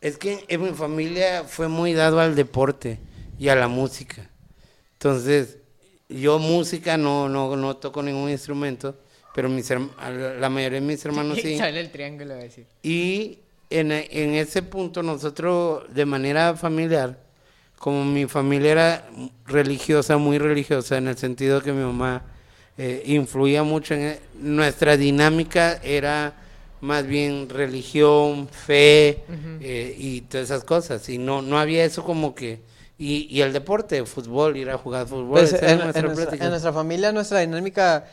[0.00, 3.00] Es que en mi familia fue muy dado al deporte
[3.36, 4.30] y a la música.
[4.92, 5.58] Entonces,
[6.08, 8.96] yo música no, no, no toco ningún instrumento,
[9.34, 11.58] pero mis la mayoría de mis hermanos sí.
[11.58, 12.64] Sale el triángulo a decir.
[12.84, 13.40] Y
[13.70, 17.18] en, en ese punto nosotros, de manera familiar,
[17.82, 19.04] como mi familia era
[19.44, 22.22] religiosa, muy religiosa, en el sentido que mi mamá
[22.78, 26.32] eh, influía mucho en e- nuestra dinámica, era
[26.80, 29.24] más bien religión, fe
[29.60, 31.08] eh, y todas esas cosas.
[31.08, 32.60] Y no, no había eso como que...
[33.00, 35.40] Y, y el deporte, fútbol, ir a jugar fútbol.
[35.40, 38.06] Pues, nuestra en nuestra familia, nuestra dinámica,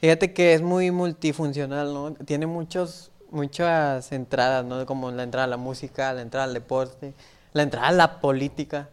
[0.00, 2.14] fíjate que es muy multifuncional, ¿no?
[2.24, 4.84] Tiene muchos, muchas entradas, ¿no?
[4.84, 7.14] Como la entrada a la música, la entrada al deporte,
[7.52, 8.88] la entrada a la política.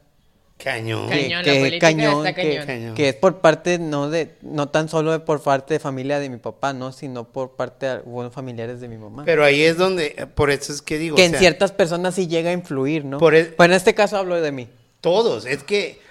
[0.61, 1.07] Cañón.
[1.09, 2.65] Cañón, la política está que, cañón.
[2.65, 2.95] Cañón.
[2.95, 6.29] que es por parte, no de, no tan solo de por parte de familia de
[6.29, 6.91] mi papá, ¿no?
[6.91, 9.23] Sino por parte de algunos familiares de mi mamá.
[9.25, 11.15] Pero ahí es donde, por eso es que digo...
[11.15, 13.19] que o en sea, ciertas personas sí llega a influir, ¿no?
[13.19, 14.67] Por el- Pues en este caso hablo de mí.
[14.99, 16.01] Todos, es que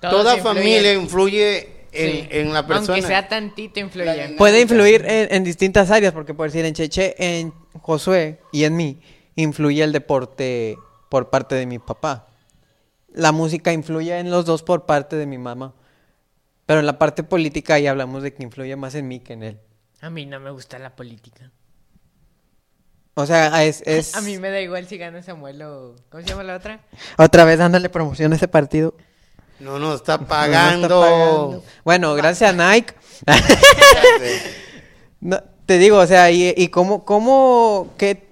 [0.00, 0.56] Todos toda influyen.
[0.62, 1.58] familia influye
[1.92, 2.28] en, Sí.
[2.32, 2.94] en la persona.
[2.94, 4.34] Aunque sea tantito influye.
[4.36, 8.74] Puede influir en, en distintas áreas, porque por decir en Cheche, en Josué y en
[8.74, 8.98] mí,
[9.36, 10.76] influye el deporte
[11.08, 12.26] por parte de mi papá.
[13.12, 15.74] La música influye en los dos por parte de mi mamá.
[16.66, 19.42] Pero en la parte política ahí hablamos de que influye más en mí que en
[19.42, 19.60] él.
[20.00, 21.50] A mí no me gusta la política.
[23.14, 23.82] O sea, es...
[23.86, 24.14] es...
[24.16, 25.96] A mí me da igual si gana Samuel o...
[26.10, 26.80] ¿Cómo se llama la otra?
[27.18, 28.94] Otra vez dándole promoción a ese partido.
[29.60, 30.86] No, no, está No, no pagando.
[30.86, 31.64] está pagando.
[31.84, 32.94] Bueno, gracias a Nike.
[35.20, 38.26] No, te digo, o sea, y, y cómo, cómo, que,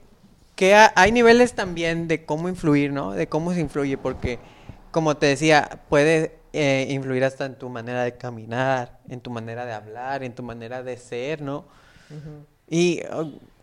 [0.57, 3.12] que ha- hay niveles también de cómo influir, ¿no?
[3.12, 4.38] De cómo se influye, porque,
[4.90, 9.64] como te decía, puede eh, influir hasta en tu manera de caminar, en tu manera
[9.66, 11.64] de hablar, en tu manera de ser, ¿no?
[12.68, 13.00] Y,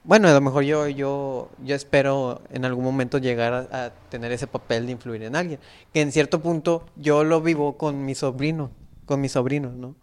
[0.04, 4.32] bueno, a lo mejor yo, yo, yo espero en algún momento llegar a, a tener
[4.32, 5.60] ese papel de influir en alguien,
[5.94, 8.72] que en cierto punto yo lo vivo con mi sobrino,
[9.06, 9.96] con mis sobrinos, ¿no?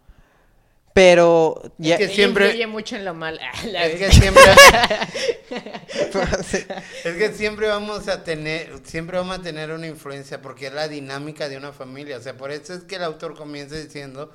[0.95, 3.37] Pero ya, que siempre- influye mucho en lo mal.
[3.65, 4.41] La Es que siempre,
[7.03, 10.87] es que siempre vamos a tener, siempre vamos a tener una influencia porque es la
[10.87, 12.17] dinámica de una familia.
[12.17, 14.31] O sea, por eso es que el autor comienza diciendo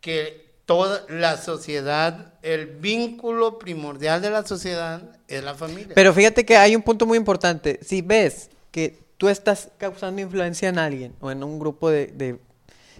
[0.00, 5.92] que toda la sociedad, el vínculo primordial de la sociedad es la familia.
[5.94, 7.80] Pero fíjate que hay un punto muy importante.
[7.82, 12.38] Si ves que tú estás causando influencia en alguien o en un grupo de, de,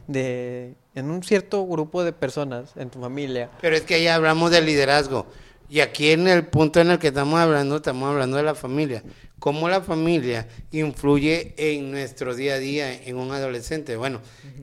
[0.06, 4.50] de- en un cierto grupo de personas en tu familia, Pero es que ahí hablamos
[4.50, 5.26] de liderazgo.
[5.70, 9.02] Y aquí en el punto en el que estamos hablando, estamos hablando de la familia.
[9.38, 13.96] Cómo la familia influye en nuestro día a día en un adolescente.
[13.96, 14.20] Bueno,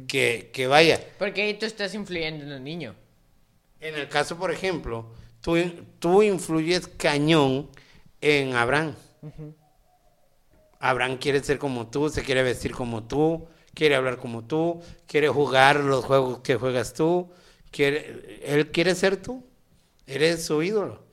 [0.07, 0.99] que, que vaya.
[1.19, 2.95] Porque ahí tú estás influyendo en un niño.
[3.79, 5.57] En el caso, por ejemplo, tú,
[5.99, 7.69] tú influyes cañón
[8.19, 8.95] en Abraham.
[10.79, 15.27] Abraham quiere ser como tú, se quiere vestir como tú, quiere hablar como tú, quiere
[15.29, 17.29] jugar los juegos que juegas tú,
[17.69, 19.43] quiere, él quiere ser tú,
[20.07, 21.03] eres su ídolo.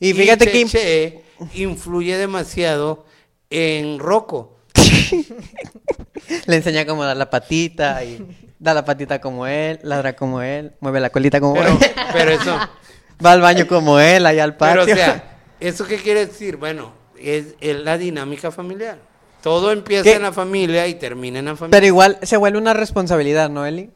[0.00, 1.22] Y fíjate que- Cheche
[1.54, 3.04] influye demasiado
[3.50, 4.56] en Rocco.
[6.46, 8.24] le enseña cómo dar la patita y
[8.58, 11.78] da la patita como él, ladra como él, mueve la colita como Pero, él,
[12.12, 12.56] pero eso,
[13.24, 14.94] va al baño como él, allá al Pero, patio.
[14.94, 16.56] o sea, ¿eso qué quiere decir?
[16.56, 18.98] Bueno, es, es la dinámica familiar.
[19.42, 20.14] Todo empieza ¿Qué?
[20.14, 21.76] en la familia y termina en la familia.
[21.76, 23.90] Pero igual se vuelve una responsabilidad, ¿no, Eli?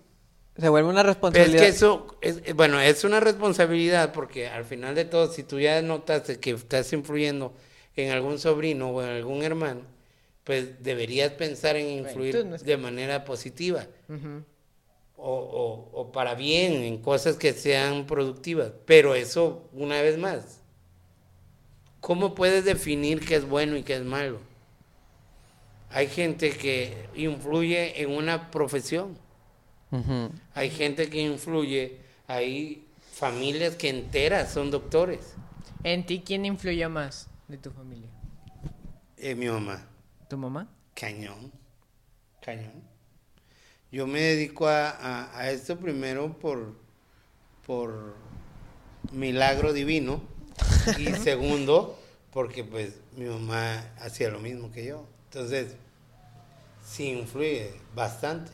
[0.57, 1.62] Se vuelve una Pero es responsabilidad.
[1.62, 5.59] que eso, es, eh, bueno, es una responsabilidad porque al final de todo, si tú
[5.59, 7.55] ya notaste que estás influyendo
[7.96, 9.81] en algún sobrino o en algún hermano,
[10.44, 14.42] pues deberías pensar en influir tú no es- de manera positiva Ujú.
[15.16, 18.72] o, o- o para bien, en cosas que sean productivas.
[18.87, 20.61] Pero eso, una vez más,
[22.00, 24.38] ¿cómo puedes definir qué es bueno y qué es malo?
[25.92, 29.16] Hay gente que influye en una profesión.
[30.55, 35.35] Hay gente que influye, hay familias que enteras son doctores.
[35.85, 38.09] ¿En ti quién influyó más de tu familia?
[39.18, 39.87] Eh, mi mamá,
[40.28, 40.66] ¿Tu mamá?
[40.94, 41.52] cañón,
[42.40, 42.72] cañón.
[43.90, 46.74] Yo me dedico a, a- a esto primero por,
[47.66, 48.14] por
[49.12, 50.22] milagro divino.
[50.98, 51.98] Y segundo,
[52.33, 55.07] porque pues mi mamá hacía lo mismo que yo.
[55.33, 55.77] Entonces,
[56.87, 58.51] sí influye bastante.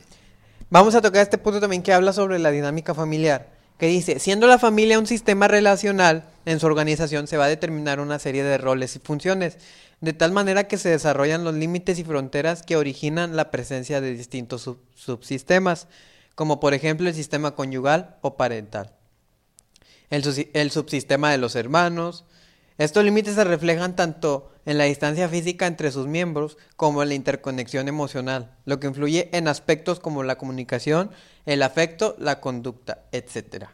[0.69, 4.47] Vamos a tocar este punto también que habla sobre la dinámica familiar, que dice, siendo
[4.47, 8.57] la familia un sistema relacional, en su organización se va a determinar una serie de
[8.57, 9.57] roles y funciones,
[9.99, 14.13] de tal manera que se desarrollan los límites y fronteras que originan la presencia de
[14.13, 15.87] distintos sub- subsistemas,
[16.33, 18.93] como por ejemplo el sistema conyugal o parental.
[20.09, 22.23] El, el subsistema de los hermanos.
[22.77, 27.15] Estos límites se reflejan tanto en la distancia física entre sus miembros como en la
[27.15, 31.09] interconexión emocional, lo que influye en aspectos como la comunicación,
[31.47, 33.65] el afecto, la conducta, etc.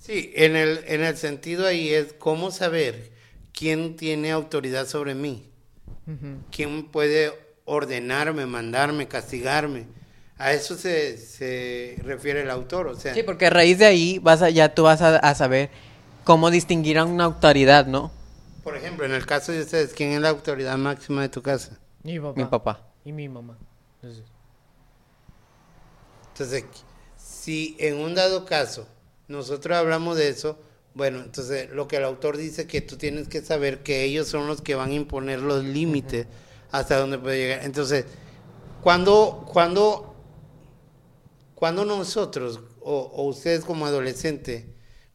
[0.00, 3.12] Sí, en el, en el sentido ahí es cómo saber
[3.52, 5.50] quién tiene autoridad sobre mí,
[6.50, 7.30] quién puede
[7.66, 9.84] ordenarme, mandarme, castigarme.
[10.38, 14.18] A eso se, se refiere el autor, o sea, Sí, porque a raíz de ahí
[14.20, 15.68] vas a, ya tú vas a, a saber
[16.24, 18.23] cómo distinguir a una autoridad, ¿no?
[18.64, 21.78] Por ejemplo, en el caso de ustedes, ¿quién es la autoridad máxima de tu casa?
[22.02, 22.40] Mi papá.
[22.40, 22.80] Mi papá.
[23.04, 23.58] Y mi mamá.
[24.00, 24.24] Entonces,
[26.28, 26.64] Entonces,
[27.16, 28.88] si en un dado caso
[29.28, 30.58] nosotros hablamos de eso,
[30.94, 34.46] bueno, entonces lo que el autor dice que tú tienes que saber que ellos son
[34.46, 36.26] los que van a imponer los límites
[36.70, 37.64] hasta donde puede llegar.
[37.64, 38.06] Entonces,
[38.82, 40.14] cuando, cuando,
[41.54, 44.64] cuando nosotros o, o ustedes como adolescentes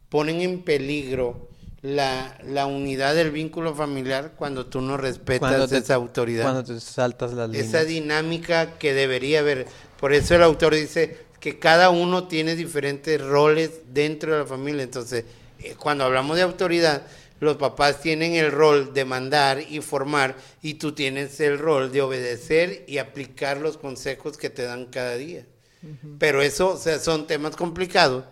[0.10, 1.49] ponen en peligro
[1.82, 6.80] la, la unidad del vínculo familiar cuando tú no respetas te- esa autoridad Cuando te
[6.80, 7.88] saltas las esa líneas.
[7.88, 9.66] dinámica que debería haber.
[10.00, 14.84] Por eso el autor dice que cada uno tiene diferentes roles dentro de la familia.
[14.84, 15.24] Entonces,
[15.60, 17.04] eh, cuando hablamos de autoridad,
[17.40, 22.02] los papás tienen el rol de mandar y formar y tú tienes el rol de
[22.02, 25.46] obedecer y aplicar los consejos que te dan cada día.
[26.18, 28.26] Pero eso, o sea, son temas complicados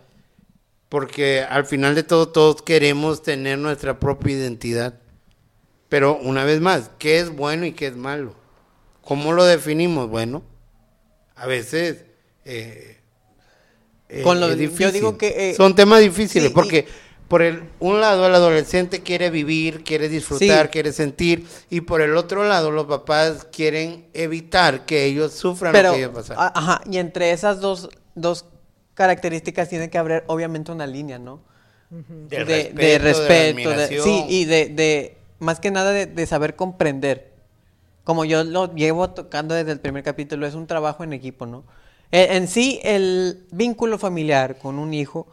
[0.90, 4.96] porque al final de todo todos queremos tener nuestra propia identidad.
[5.90, 8.34] Pero una vez más, ¿qué es bueno y qué es malo?
[9.04, 10.10] ¿Cómo lo definimos?
[10.10, 10.44] Bueno,
[11.36, 12.04] a veces
[12.46, 12.98] eh,
[14.10, 14.92] eh, Con lo de- yo difícil.
[14.94, 16.88] digo que, eh, son temas difíciles sí, porque
[17.28, 20.72] por el un lado el adolescente quiere vivir, quiere disfrutar, Sí.
[20.72, 25.90] quiere sentir y por el otro lado los papás quieren evitar que ellos sufran Pero,
[25.90, 26.38] lo que ellos pasan.
[26.40, 28.46] ajá, y entre esas dos, dos
[28.98, 31.40] características tiene que haber obviamente una línea, ¿no?
[31.92, 36.56] De, respeto, de respeto, de- sí, y de, de, más que nada de, de saber
[36.56, 37.32] comprender.
[38.04, 41.64] Como yo lo llevo tocando desde el primer capítulo, es un trabajo en equipo, ¿no?
[42.12, 45.28] Eh, en sí, el vínculo familiar con un hijo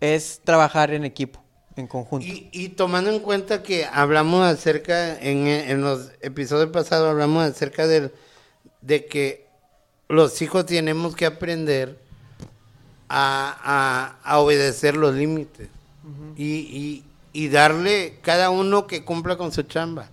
[0.00, 1.42] es trabajar en equipo,
[1.74, 2.24] en conjunto.
[2.24, 7.86] Y, y tomando en cuenta que hablamos acerca, en, en los episodios pasados hablamos acerca
[7.86, 8.12] del,
[8.80, 9.46] de que
[10.08, 11.98] los hijos tenemos que aprender
[13.14, 15.68] a, a- a obedecer los límites
[16.36, 20.08] y, y- y darle cada uno que cumpla con su chamba.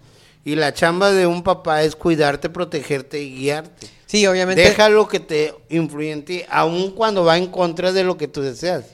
[0.45, 3.87] Y la chamba de un papá es cuidarte, protegerte y guiarte.
[4.05, 4.61] Sí, obviamente.
[4.61, 8.41] Déjalo que te influye en ti, aun cuando va en contra de lo que tú
[8.41, 8.85] deseas.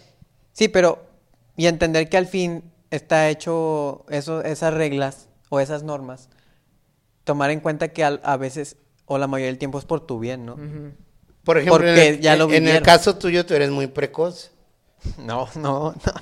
[0.54, 1.04] Sí, pero
[1.56, 6.30] y entender que al fin está hecho eso, esas reglas o esas normas,
[7.24, 10.46] tomar en cuenta que a veces o la mayoría del tiempo es por tu bien,
[10.46, 10.58] ¿no?
[11.46, 14.52] Por ejemplo, en Porque el, ya lo en el caso tuyo, tú eres muy precoz.
[15.20, 16.14] No, no, no.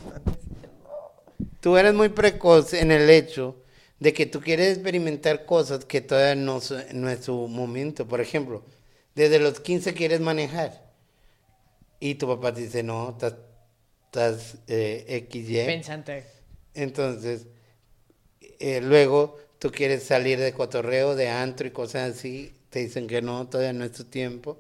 [1.62, 3.55] Tú eres muy precoz en el hecho
[4.01, 6.59] de que tú quieres experimentar cosas que todavía no,
[6.93, 8.05] no es su momento.
[8.05, 8.65] Por ejemplo,
[9.15, 10.91] desde los 15 quieres manejar
[12.01, 13.36] y tu papá te dice, no, estás,
[14.07, 15.65] estás eh, XY.
[15.65, 16.25] Pensante.
[16.73, 17.47] Entonces,
[18.59, 23.21] eh, luego tú quieres salir de cotorreo, de antro y cosas así, te dicen que
[23.21, 24.58] no, todavía no es tu tiempo.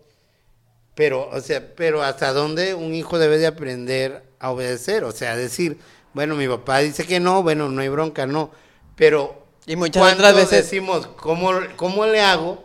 [0.95, 5.35] Pero, o sea, pero hasta dónde un hijo debe de aprender a obedecer, o sea,
[5.35, 5.77] decir,
[6.13, 8.51] bueno, mi papá dice que no, bueno, no hay bronca, no.
[8.95, 12.63] Pero Y muchas ¿cuándo otras veces- decimos, ¿cómo, ¿cómo le hago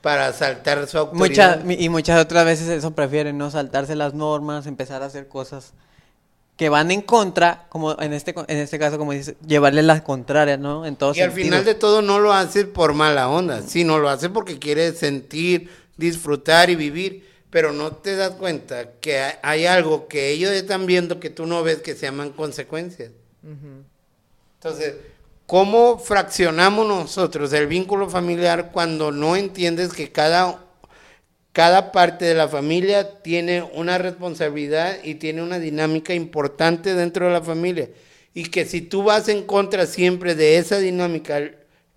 [0.00, 1.80] para saltar su Muchas, autoridad?
[1.80, 3.50] y muchas otras veces eso prefieren, ¿no?
[3.52, 5.72] Saltarse las normas, empezar a hacer cosas
[6.56, 10.58] que van en contra, como en este, en este caso, como dices, llevarle las contrarias,
[10.58, 10.84] ¿no?
[10.84, 14.08] En todos Y al final de todo no lo hace por mala onda, sino lo
[14.08, 20.08] hace porque quiere sentir, disfrutar y vivir, pero no te das cuenta que hay- algo
[20.08, 23.10] que ellos están viendo que tú no ves que se llaman consecuencias.
[24.54, 24.94] Entonces,
[25.46, 30.64] ¿cómo fraccionamos nosotros el vínculo familiar cuando no entiendes que cada,
[31.52, 37.32] cada parte de la familia tiene una responsabilidad y tiene una dinámica importante dentro de
[37.32, 37.90] la familia?
[38.32, 41.38] Y que si tú vas en contra siempre de esa dinámica,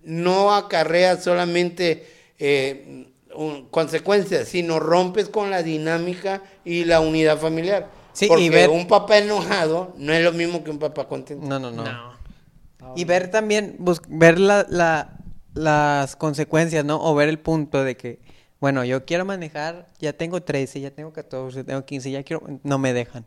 [0.03, 2.05] no acarrea solamente
[2.39, 7.89] eh, un- consecuencias, sino rompes con la dinámica y la unidad familiar.
[8.13, 11.45] Sí, y Porque ver- un papá enojado no es lo mismo que un papá contento.
[11.45, 11.83] No, no, no.
[11.83, 12.13] No.
[12.95, 15.17] Y ver también, bus- ver la, la-
[15.53, 17.01] las consecuencias, ¿no?
[17.01, 18.19] O ver el punto de que,
[18.59, 22.77] bueno, yo quiero manejar, ya tengo 13, ya tengo 14, tengo 15, ya quiero, no
[22.77, 23.25] me dejan.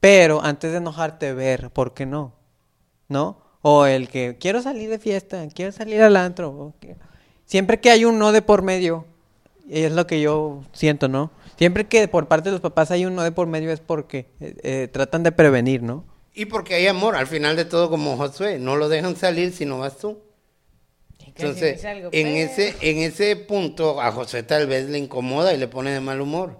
[0.00, 2.34] Pero antes de enojarte, ver, ¿por qué no?
[3.08, 3.40] ¿No?
[3.62, 6.74] O el que quiero salir de fiesta, quiero salir al antro.
[7.46, 9.06] Siempre que hay un no de por medio,
[9.68, 11.30] es lo que yo siento, ¿no?
[11.56, 14.26] Siempre que por parte de los papás hay un no de por medio es porque
[14.40, 16.04] eh, eh, tratan de prevenir, ¿no?
[16.34, 19.64] Y porque hay amor, al final de todo como Josué, no lo dejan salir si
[19.64, 20.18] no vas tú.
[21.26, 25.90] Entonces, en ese, en ese punto a José tal vez le incomoda y le pone
[25.90, 26.58] de mal humor.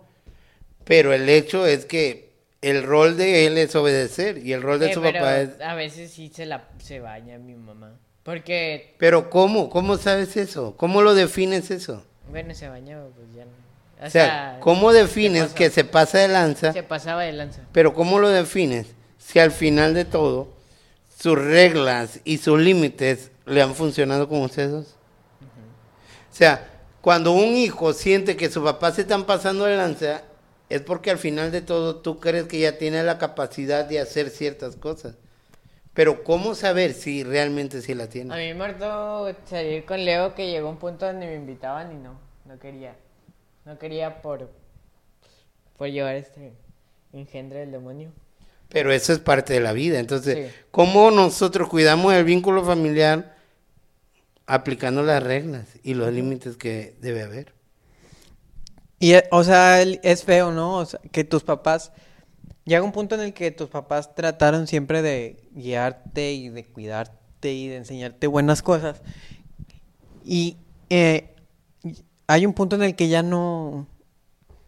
[0.84, 4.90] Pero el hecho es que el rol de él es obedecer y el rol de
[4.90, 5.61] Eh, su pero papá es...
[5.61, 7.98] A veces sí se la se baña mi mamá.
[8.22, 9.68] Porque, Pero ¿cómo?
[9.68, 10.76] ¿Cómo sabes eso?
[10.76, 12.05] ¿Cómo lo defines eso?
[12.35, 14.07] Bueno, se bañaba, pues ya no.
[14.07, 16.72] O sea, ¿cómo defines que se pasa de lanza?
[16.72, 17.61] Se pasaba de lanza.
[17.70, 20.49] Pero ¿cómo lo defines si al final de todo
[21.16, 24.87] sus reglas y sus límites le han funcionado con ustedes dos?
[26.32, 26.68] O sea,
[27.01, 30.22] cuando un hijo siente que su papá se están pasando de lanza,
[30.68, 34.28] es porque al final de todo tú crees que ya tiene la capacidad de hacer
[34.28, 35.14] ciertas cosas.
[35.95, 38.35] Pero ¿cómo saber si realmente sí la A tiene?
[38.37, 42.18] mí me hartó salir con Leo que llegó un punto donde me invitaban y no,
[42.45, 42.97] no quería.
[43.64, 44.51] No quería por,
[45.76, 46.53] por llevar este
[47.12, 48.12] engendro del demonio.
[48.68, 49.99] Pero eso es parte de la vida.
[50.01, 50.57] Entonces, Sí.
[50.70, 53.36] ¿cómo nosotros cuidamos el vínculo familiar
[54.47, 57.53] aplicando las reglas y los límites que debe haber?
[58.99, 60.78] Y, eh, o sea, es feo, ¿no?
[60.78, 61.92] O sea, que tus papás...
[62.66, 67.53] Llega un punto en el que tus papás trataron siempre de guiarte y de cuidarte
[67.53, 69.03] y de enseñarte buenas cosas.
[70.24, 70.57] Y
[70.88, 71.34] eh,
[72.27, 73.87] hay un punto en el que ya no...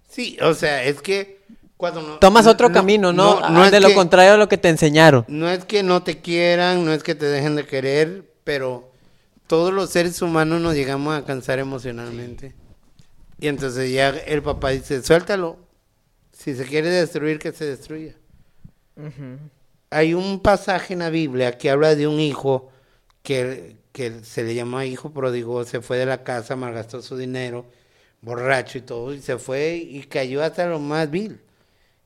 [0.08, 1.40] Sí, o sea, es que
[1.76, 3.40] cuando no, Tomas no- otro no- camino, ¿no?
[3.50, 5.24] no Ah, es de lo que- contrario a lo que te enseñaron.
[5.28, 8.90] No es que no te quieran, no es que te dejen de querer, pero
[9.46, 12.54] todos los seres humanos nos llegamos a cansar emocionalmente.
[13.38, 15.58] Y entonces ya el papá dice, suéltalo.
[16.32, 18.14] Si se quiere destruir, que se destruya.
[19.90, 22.70] Hay un pasaje en la Biblia que habla de un hijo
[23.22, 27.64] que, que se le llama hijo pródigo, se fue de la casa, malgastó su dinero,
[28.20, 31.40] borracho y todo, y se fue y cayó hasta lo más vil.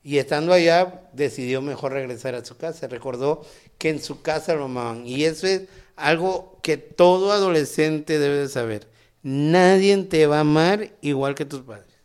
[0.05, 2.87] Y estando allá, decidió mejor regresar a su casa.
[2.87, 3.45] Recordó
[3.77, 5.05] que en su casa lo amaban.
[5.05, 5.63] Y eso es
[5.97, 8.87] algo que todo adolescente debe de saber.
[9.25, 11.97] Nadie te va a amar igual que tus padres.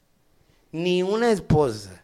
[0.71, 2.03] Ni una esposa,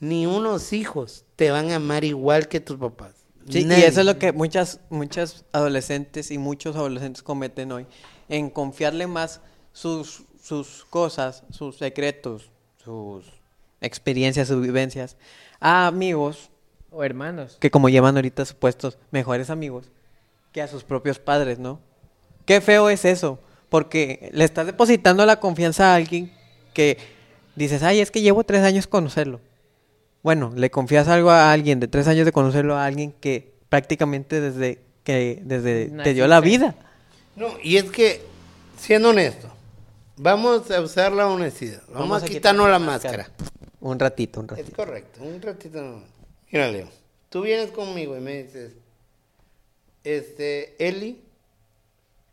[0.00, 3.21] ni unos hijos te van a amar igual que tus papás.
[3.48, 7.86] Sí, y eso es lo que muchas, muchas adolescentes y muchos adolescentes cometen hoy,
[8.28, 9.40] en confiarle más
[9.72, 12.50] sus, sus cosas, sus secretos,
[12.84, 13.24] sus
[13.80, 15.16] experiencias, sus vivencias
[15.60, 16.50] a amigos
[16.90, 17.56] O hermanos.
[17.60, 19.90] que como llevan ahorita supuestos mejores amigos
[20.52, 21.80] que a sus propios padres, ¿no?
[22.44, 23.38] Qué feo es eso,
[23.68, 26.32] porque le estás depositando la confianza a alguien
[26.74, 26.98] que
[27.56, 29.40] dices, ay, es que llevo tres años conocerlo.
[30.22, 34.40] Bueno, le confías algo a alguien de tres años de conocerlo a alguien que prácticamente
[34.40, 36.74] desde que desde te dio la vida.
[37.34, 38.22] No, y es que,
[38.78, 39.48] siendo honesto,
[40.16, 41.82] vamos a usar la honestidad.
[41.88, 43.30] Vamos, a, quitarnos la máscara.
[43.80, 44.76] Un ratito, un Es ratito.
[44.76, 46.02] correcto, un ratito.
[46.50, 46.88] Mira, Leo,
[47.30, 48.74] tú vienes conmigo y me dices,
[50.04, 51.20] este, Eli,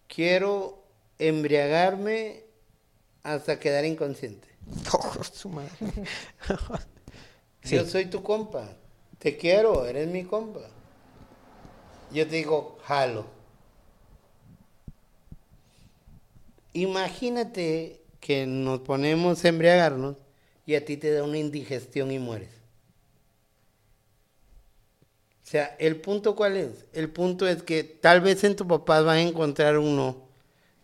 [0.07, 0.83] quiero
[1.17, 2.43] embriagarme
[3.23, 4.47] hasta quedar inconsciente.
[4.93, 5.71] Oh, su madre.
[7.63, 7.75] Sí.
[7.75, 8.69] Yo soy tu compa,
[9.17, 10.61] te quiero, eres mi compa.
[12.11, 13.25] Yo te digo, jalo.
[16.73, 20.15] Imagínate que nos ponemos a embriagarnos
[20.65, 22.49] y a ti te da una indigestión y mueres.
[25.43, 26.85] O sea, ¿el punto cuál es?
[26.93, 30.29] El punto es que tal vez en tu papá vas a encontrar un no,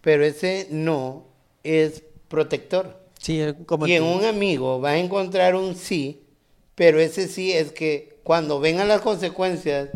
[0.02, 1.28] pero ese no
[1.64, 3.00] es protector.
[3.20, 6.25] Sí, como Y en un amigo va a encontrar un sí,
[6.76, 9.90] pero ese sí es que cuando vengan las consecuencias...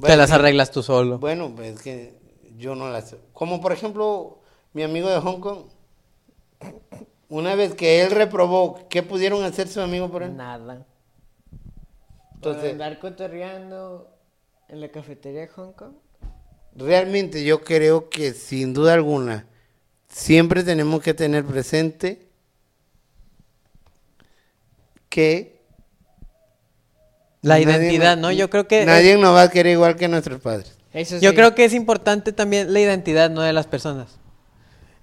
[0.00, 1.18] te las arreglas tú solo.
[1.18, 2.14] Bueno, pues es que
[2.58, 3.16] yo no las...
[3.32, 4.38] Como por ejemplo,
[4.72, 5.64] mi amigo de Hong Kong.
[7.28, 10.36] Una vez que él reprobó, ¿qué pudieron hacer sus amigos por él?
[10.36, 10.86] Nada.
[12.34, 14.14] Entonces- Por andar cotorreando
[14.68, 15.94] en la cafetería de Hong Kong.
[16.74, 19.46] Realmente yo creo que sin duda alguna,
[20.08, 22.28] siempre tenemos que tener presente
[25.08, 25.51] que
[27.42, 28.30] La nadie identidad, ¿no?
[28.30, 30.76] Yo creo que Nadie nos va a querer igual que nuestros padres.
[30.92, 34.18] Eso Yo creo que es importante también la identidad, no de las personas.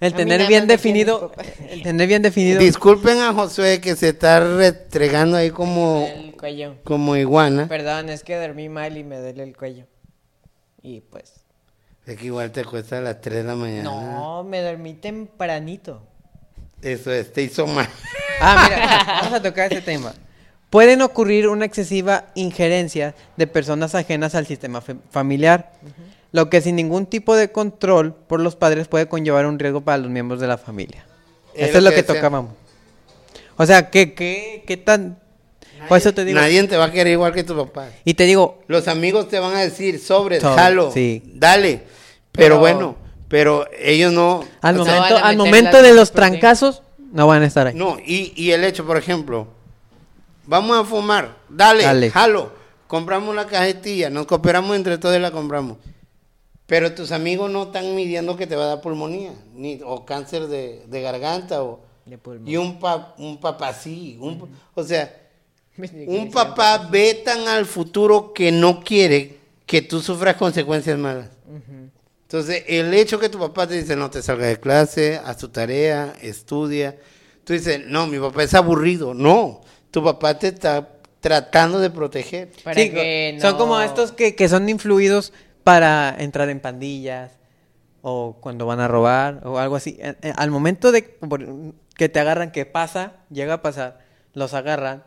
[0.00, 1.32] El A tener bien definido,
[1.68, 2.58] el tener bien definido.
[2.58, 6.76] Disculpen a Josué que se está retregando ahí como, El cuello.
[6.84, 7.68] como iguana.
[7.68, 9.84] Perdón, es que dormí mal y me duele el cuello.
[10.80, 11.34] Y pues.
[12.06, 13.82] Es que igual te cuesta a las 3 de la mañana.
[13.82, 16.00] No, me dormí tempranito.
[16.80, 17.88] Eso es, te hizo mal.
[18.40, 20.14] Ah, mira, vamos a tocar ese tema.
[20.70, 25.72] Pueden ocurrir una excesiva injerencia de personas ajenas al sistema familiar,
[26.32, 29.98] lo que sin ningún tipo de control por los padres puede conllevar un riesgo para
[29.98, 31.04] los miembros de la familia.
[31.54, 32.52] Es Eso es lo que tocábamos.
[33.56, 35.18] O sea, ¿qué, qué, qué tan...?
[35.88, 36.38] Por eso te digo...
[36.38, 37.88] Nadie te va a querer igual que tu papá.
[38.04, 41.22] Y te digo, Los amigos te van a decir, Sobre, jalo, sí.
[41.34, 41.82] dale.
[42.32, 42.96] Pero, Pero- bueno,
[43.26, 44.44] pero ellos no.
[44.60, 47.74] al sea, momento, a al momento de los trancazos, no van a estar ahí.
[47.74, 49.48] No, y, y el hecho, por ejemplo,
[50.50, 52.10] vamos a fumar, dale, Dale.
[52.10, 52.52] jalo,
[52.88, 55.78] compramos la cajetilla, nos cooperamos entre todos y la compramos.
[56.66, 60.46] Pero tus amigos no están midiendo que te va a dar pulmonía, ni, o cáncer
[60.48, 65.16] de, de garganta, o, De y un, pa- un papá sí, un, o sea,
[66.06, 71.28] un papá ve tan al futuro que no quiere que tú sufras consecuencias malas.
[72.22, 75.48] Entonces, el hecho que tu papá te dice, no te salgas de clase, haz tu
[75.48, 76.96] tarea, estudia.
[77.42, 79.14] Tú dices, no, mi papá es aburrido.
[79.14, 80.88] No, tu papá te está
[81.20, 82.50] tratando de proteger.
[82.64, 85.32] Para Sí, que Son como estos que, que son influidos
[85.64, 87.32] para entrar en pandillas
[88.02, 89.98] o cuando van a robar o algo así.
[90.36, 91.18] Al momento de
[91.96, 94.00] que te agarran, que pasa, llega a pasar,
[94.32, 95.04] los agarran,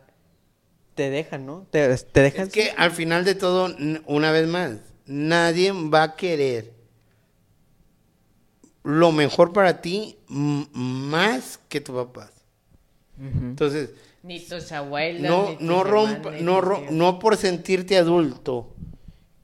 [0.95, 1.65] te dejan, ¿no?
[1.71, 2.47] Te, te dejan.
[2.47, 3.75] Es que al final de todo,
[4.05, 6.73] una vez más, nadie va a querer
[8.83, 12.29] lo mejor para ti más que tu papá.
[13.17, 13.91] Entonces,
[14.23, 15.21] Ni tus abuelos.
[15.21, 18.73] no, ni tus no rompa, no, no por sentirte adulto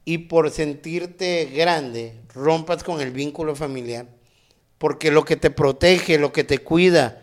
[0.05, 4.07] y por sentirte grande, rompas con el vínculo familiar.
[4.77, 7.21] Porque lo que te protege, lo que te cuida,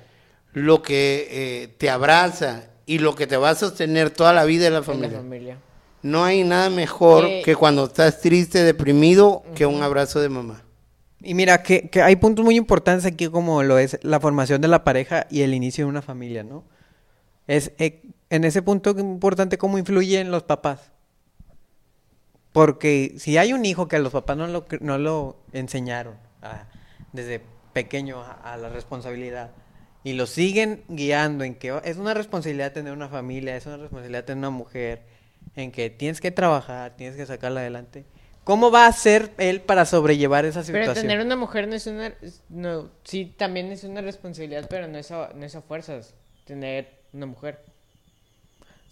[0.53, 4.67] lo que eh, te abraza y lo que te va a sostener toda la vida
[4.67, 5.59] es la de la familia.
[6.03, 10.63] No hay nada mejor Eh, que cuando estás triste, deprimido, que un abrazo de mamá.
[11.23, 14.69] Y mira, que, que hay puntos muy importantes aquí como lo es la formación de
[14.69, 16.63] la pareja y el inicio de una familia, ¿no?
[17.47, 20.93] Es eh, en ese punto importante cómo influyen los papás.
[22.53, 26.67] Porque si hay un hijo que a los papás no lo, no lo enseñaron a-
[27.13, 27.41] desde
[27.73, 29.51] pequeño a, a la responsabilidad
[30.05, 34.25] y lo siguen guiando en que es una responsabilidad tener una familia, es una responsabilidad
[34.25, 35.03] tener una mujer,
[35.55, 38.05] en que tienes que trabajar, tienes que sacarla adelante.
[38.45, 40.95] ¿Cómo va a hacer él para sobrellevar esa situación?
[40.95, 42.15] Pero tener una mujer no es una...
[42.49, 47.01] No, sí, también es una responsabilidad, pero no es a, no es a fuerzas tener
[47.17, 47.63] una mujer.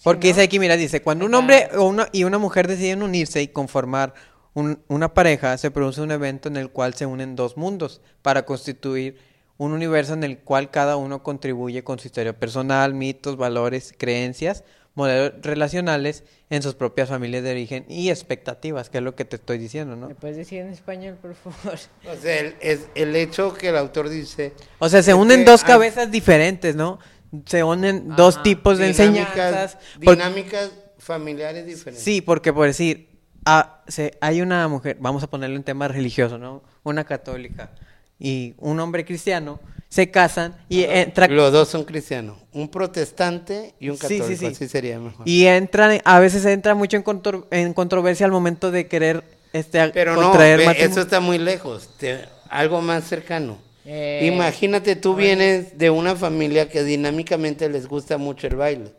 [0.03, 0.35] Porque ¿no?
[0.35, 3.49] dice aquí, mira, dice, cuando un hombre o una, y una mujer deciden unirse y
[3.49, 4.15] conformar
[4.55, 8.45] un- una pareja, se produce un evento en el cual se unen dos mundos para
[8.45, 9.19] constituir
[9.57, 14.65] un universo en el cual cada uno contribuye con su historia personal, mitos, valores, creencias,
[14.97, 19.37] modelos relacionales en sus propias familias de origen y expectativas, que es lo que te
[19.37, 20.09] estoy diciendo, ¿no?
[20.09, 21.79] ¿Me puedes decir en español, por favor?
[22.13, 24.53] O sea, el, es el hecho que el autor dice...
[24.79, 26.99] O sea, se unen dos hay- cabezas diferentes, ¿no?
[27.47, 28.43] Se unen dos Ajá.
[28.43, 29.79] tipos de dinámicas, enseñanzas.
[30.03, 32.03] por- dinámicas familiares diferentes.
[32.05, 33.09] Sí, porque por decir,
[33.45, 36.63] ah, se- hay una mujer, vamos a ponerle un tema religioso, ¿no?
[36.83, 37.71] Una católica
[38.19, 43.91] y un hombre cristiano se casan y entra Los dos son cristianos, un protestante y
[43.91, 44.47] un Sí, sí, católico, sí.
[44.47, 45.29] así sería mejor.
[45.29, 49.23] y entran, a veces entra mucho en, contro- en controversia al momento de querer
[49.53, 53.59] este Pero no, contraer eso está muy lejos, te- algo más cercano.
[53.85, 58.93] Eh, Imagínate, tú vienes de una familia que dinámicamente les gusta mucho el baile.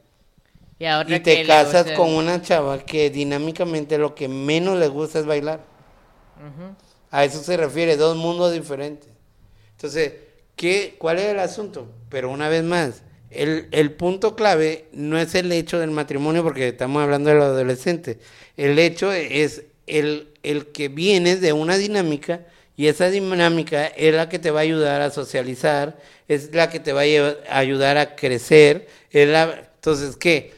[0.78, 4.88] Y, a otra Y te casas con una chava que dinámicamente lo que menos le
[4.88, 5.62] gusta es bailar.
[7.12, 9.10] A eso se refiere, dos mundos diferentes.
[9.72, 10.14] Entonces,
[10.56, 11.88] ¿qué, ¿cuál es el asunto?
[12.10, 16.68] Pero una vez más, el, el punto clave no es el hecho del matrimonio, porque
[16.68, 18.18] estamos hablando de los adolescentes.
[18.58, 22.46] El hecho es el, el que vienes de una dinámica
[22.78, 25.98] y esa dinámica es la que te va a ayudar a socializar,
[26.28, 28.88] es la que te va a ayudar a crecer.
[29.12, 30.54] Es la, entonces, ¿qué?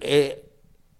[0.00, 0.42] Eh,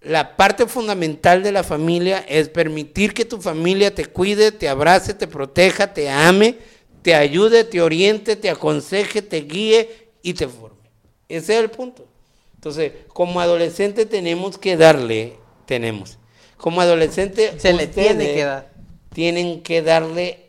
[0.03, 5.15] la parte fundamental de la familia es permitir que tu familia te cuide, te abrace,
[5.15, 6.57] te proteja, te ame,
[7.03, 9.89] te ayude, te oriente, te aconseje, te guíe
[10.23, 10.89] y te forme.
[11.29, 12.07] Ese es el punto.
[12.55, 15.35] Entonces, como adolescente tenemos que darle,
[15.67, 16.19] tenemos,
[16.59, 18.71] como adolescente Se le tiene que dar.
[19.13, 20.44] tienen que darle le-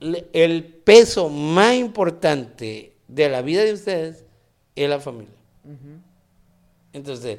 [0.00, 4.24] el peso más importante de la vida de ustedes
[4.74, 5.34] es la familia.
[6.92, 7.38] Entonces,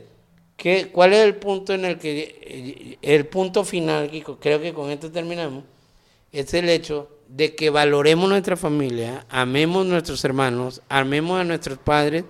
[0.56, 4.74] ¿qué, ¿cuál es el punto en el que, eh, el punto final, y creo que
[4.74, 5.64] con esto terminamos,
[6.32, 11.78] es el hecho de que valoremos nuestra familia, amemos a nuestros hermanos, amemos a nuestros
[11.78, 12.24] padres,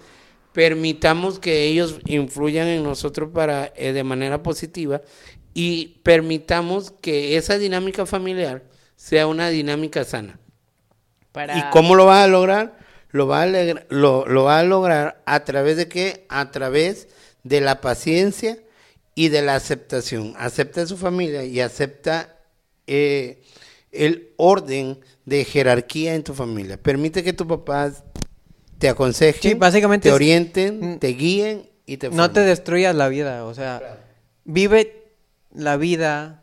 [0.54, 5.02] permitamos que ellos influyan en nosotros para, eh, de manera positiva
[5.54, 8.64] y permitamos que esa dinámica familiar
[9.04, 10.38] sea una dinámica sana.
[11.32, 11.58] Para...
[11.58, 12.78] ¿Y cómo lo va a lograr?
[13.10, 16.26] Lo va a, lo, lo va a lograr a través de qué?
[16.30, 17.08] A través
[17.43, 18.58] de la paciencia
[19.16, 20.34] y de la aceptación.
[20.38, 22.38] Acepta a su familia y acepta
[22.88, 23.41] eh,
[23.91, 26.78] el orden de jerarquía en tu familia.
[26.78, 28.04] Permite que tus papás
[28.78, 33.10] te aconsejen, Sí, básicamente te es- orienten, te guíen y te No te destruyas la
[33.10, 33.99] vida, o sea,
[34.45, 35.08] vive
[35.54, 36.41] la vida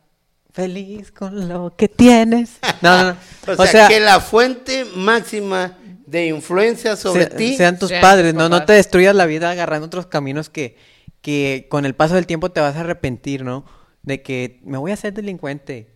[0.62, 2.58] feliz con lo que tienes.
[2.82, 3.16] No, no, no.
[3.62, 8.32] O, sea, que la fuente máxima de influencia sobre se- ti sean tus sean padres,
[8.32, 10.76] tus no, no te destruyas la vida agarrando otros caminos que,
[11.22, 13.64] que con el paso del tiempo te vas a arrepentir, ¿no?
[14.02, 15.90] De que me voy a hacer delincuente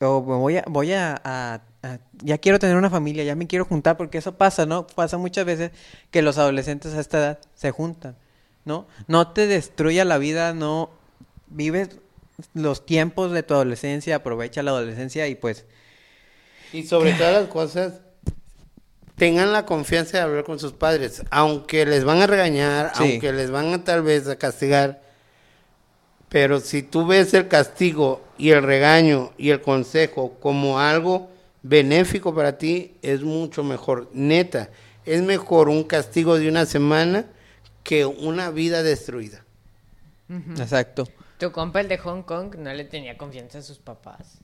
[0.00, 3.46] o me voy a, voy a, a- a- ya quiero tener una familia, ya me
[3.46, 4.86] quiero juntar, porque eso pasa, ¿no?
[4.86, 5.70] Pasa muchas veces
[6.10, 8.16] que los adolescentes a esta edad se juntan,
[8.64, 8.86] ¿no?
[9.06, 10.90] No te destruya la vida, no
[11.48, 11.98] vives
[12.54, 15.64] los tiempos de tu adolescencia, aprovecha la adolescencia y pues
[16.72, 17.94] Y sobre todas las cosas,
[19.16, 23.02] tengan la confianza de hablar con sus padres, aunque les van a regañar, Sí.
[23.12, 25.00] aunque les van a tal vez a castigar.
[26.28, 31.30] Pero si tú ves el castigo y el regaño y el consejo como algo
[31.62, 34.10] benéfico para ti, es mucho mejor.
[34.12, 34.68] Neta,
[35.06, 37.26] es mejor un castigo de una semana
[37.84, 39.44] que una vida destruida.
[40.58, 41.08] exacto.
[41.38, 44.38] Tu compa, el de Hong Kong, no le tenía confianza a sus papás.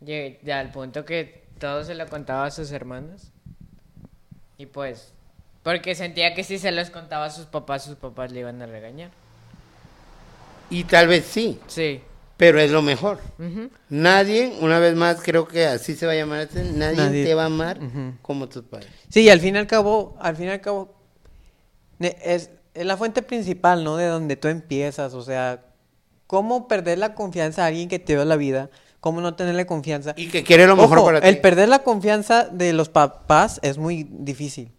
[0.00, 3.30] Llegué ya al punto que todo se lo contaba a sus hermanos.
[4.58, 5.12] Y pues,
[5.62, 8.66] porque sentía que si se los contaba a sus papás, sus papás le iban a
[8.66, 9.10] regañar.
[10.70, 12.00] Y tal vez sí, Sí.
[12.36, 13.20] pero es lo mejor.
[13.88, 17.24] Nadie, una vez más, creo que así se va a llamar, este, nadie, Nadie.
[17.24, 17.78] te va a amar
[18.22, 18.90] como tus padres.
[19.08, 20.94] Sí, y al fin y al cabo, al fin y al cabo,
[22.00, 23.96] es, es la fuente principal, ¿no?
[23.96, 25.64] De donde tú empiezas, o sea,
[26.26, 28.70] ¿cómo perder la confianza a alguien que te dio la vida?
[29.00, 30.14] ¿Cómo no tenerle confianza?
[30.16, 31.28] Y que quiere lo mejor Ojo, para ti.
[31.28, 34.72] el perder la confianza de los papás es muy difícil.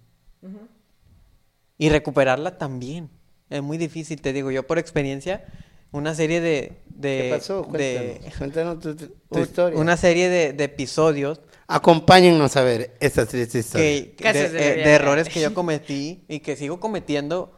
[1.77, 3.09] Y recuperarla también.
[3.49, 5.45] Es muy difícil, te digo, yo por experiencia,
[5.91, 6.81] una serie de...
[6.87, 7.67] de ¿Qué pasó?
[7.71, 9.79] de- Cuéntanos, cuéntanos tu, tu- tu un- historia.
[9.79, 14.15] Una serie de, de episodios Acompáñennos a ver esta triste historia.
[14.15, 17.55] que, de, de eh, de errores que yo cometí y que sigo cometiendo,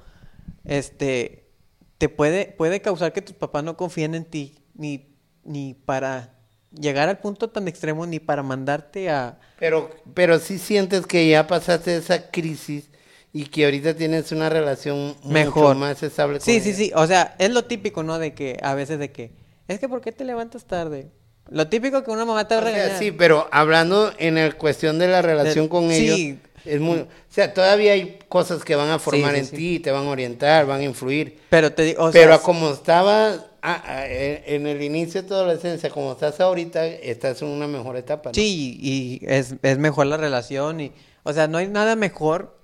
[0.67, 1.49] este,
[1.97, 6.35] te puede, puede causar que tus papás no confíen en ti, ni, ni para
[6.71, 9.39] llegar al punto tan extremo, ni para mandarte a...
[9.57, 12.89] Pero, pero sí sientes que ya pasaste esa crisis
[13.33, 15.75] y que ahorita tienes una relación Mejor.
[15.75, 18.19] mucho más estable con Sí, sí, sí, o sea, es lo típico, ¿no?
[18.19, 19.31] De que a veces de que,
[19.67, 21.11] es que ¿por qué te levantas tarde?
[21.49, 22.99] Lo típico que una mamá te va a regañar.
[22.99, 26.09] sí, pero hablando en el cuestión de la relación De- con sí.
[26.09, 29.55] ellos, es muy, o sea, todavía hay cosas que van a formar sí, en sí.
[29.55, 31.39] ti, te van a orientar, van a influir.
[31.49, 35.27] Pero te digo, pero sea, a como estabas ah, ah, en en el inicio de
[35.29, 38.29] tu adolescencia, como estás ahorita, estás en una mejor etapa.
[38.31, 38.33] ¿no?
[38.33, 40.91] Sí, y es, es mejor la relación y,
[41.23, 42.57] o sea, no hay nada mejor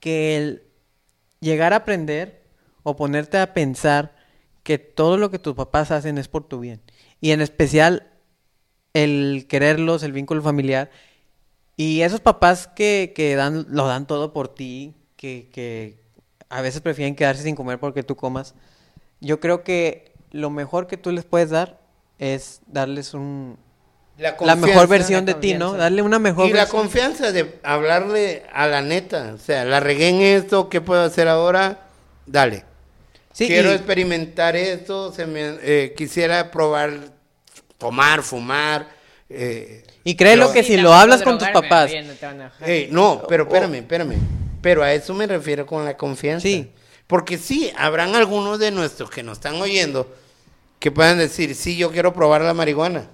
[0.00, 0.62] que el
[1.40, 2.40] llegar a aprender
[2.84, 4.14] o ponerte a pensar
[4.62, 6.80] que todo lo que tus papás hacen es por tu bien.
[7.20, 8.06] Y en especial
[8.94, 10.90] el quererlos, el vínculo familiar.
[11.76, 15.96] Y esos papás que, que dan, lo dan todo por ti, que, que
[16.48, 18.54] a veces prefieren quedarse sin comer porque tú comas.
[19.20, 21.80] Yo creo que lo mejor que tú les puedes dar
[22.18, 23.56] es darles un,
[24.18, 25.72] La, la mejor versión la de ti, ¿no?
[25.72, 26.82] Darle una mejor Y la versión.
[26.82, 29.32] confianza de hablarle a la neta.
[29.34, 31.80] O sea, la regué en esto, ¿qué puedo hacer ahora?
[32.26, 32.64] Dale.
[33.32, 36.92] Sí, Quiero y- experimentar esto, se me, eh, quisiera probar,
[37.82, 38.88] tomar, fumar.
[39.28, 41.90] eh, Y créelo pero- que si lo hablas con tus papás.
[42.04, 42.68] no te van a dejar.
[42.70, 44.16] Ey, no, pero espérame, espérame.
[44.60, 46.42] Pero a eso me refiero con la confianza.
[46.42, 46.70] Sí.
[47.06, 50.14] Porque sí, habrán algunos de nuestros que nos están oyendo
[50.78, 53.08] que puedan decir, sí, yo quiero probar la marihuana.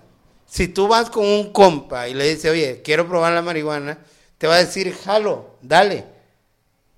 [0.46, 3.98] Si tú vas con un compa y le dices, oye, quiero probar la marihuana,
[4.38, 6.04] te va a decir, jalo, dale.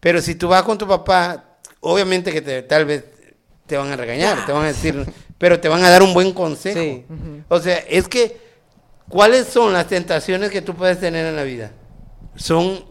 [0.00, 1.44] Pero si tú vas con tu papá,
[1.80, 3.04] obviamente que te- tal vez
[3.66, 5.04] te van a regañar, te van a decir,
[5.40, 6.78] pero te van a dar un buen consejo.
[6.78, 7.06] Sí.
[7.48, 8.38] O sea, es que,
[9.08, 11.72] ¿cuáles son las tentaciones que tú puedes tener en la vida?
[12.36, 12.84] Son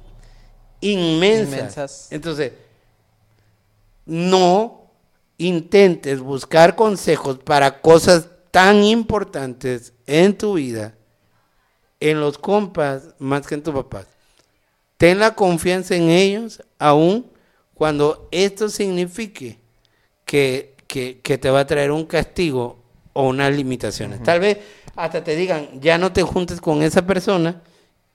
[0.81, 1.59] inmensas.
[1.59, 2.07] Inmensas.
[2.09, 2.53] Entonces,
[4.03, 4.89] no
[5.37, 10.95] intentes buscar consejos para cosas tan importantes en tu vida,
[11.99, 14.07] en los compas, más que en tus papás.
[14.97, 17.27] Ten la confianza en ellos, aun
[17.75, 19.59] cuando esto signifique
[20.25, 22.79] que, que- que te va a traer un castigo
[23.13, 24.23] o unas limitaciones.
[24.23, 24.57] Tal vez
[24.95, 27.61] hasta te digan, ya no te juntes con esa persona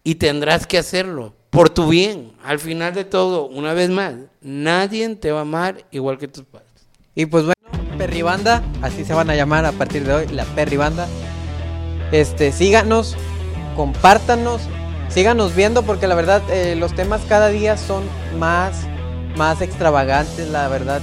[0.03, 2.33] y tendrás que hacerlo por tu bien.
[2.45, 6.45] Al final de todo, una vez más, nadie te va a amar igual que tus
[6.45, 6.69] padres.
[7.15, 7.55] Y pues bueno,
[7.97, 11.07] Perribanda, así se van a llamar a partir de hoy, la Perribanda.
[12.11, 13.17] Este, síganos,
[13.77, 14.63] compártanos,
[15.09, 18.03] síganos viendo porque la verdad eh, los temas cada día son
[18.39, 18.87] más,
[19.37, 21.01] más extravagantes, la verdad.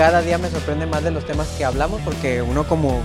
[0.00, 3.02] Cada día me sorprende más de los temas que hablamos porque uno como,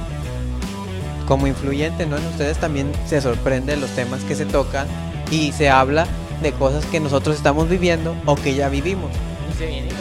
[1.27, 2.15] como influyente ¿no?
[2.15, 4.87] en ustedes también se sorprende de los temas que se tocan
[5.29, 6.07] y se habla
[6.41, 9.11] de cosas que nosotros estamos viviendo o que ya vivimos.
[9.51, 9.91] Y se vienen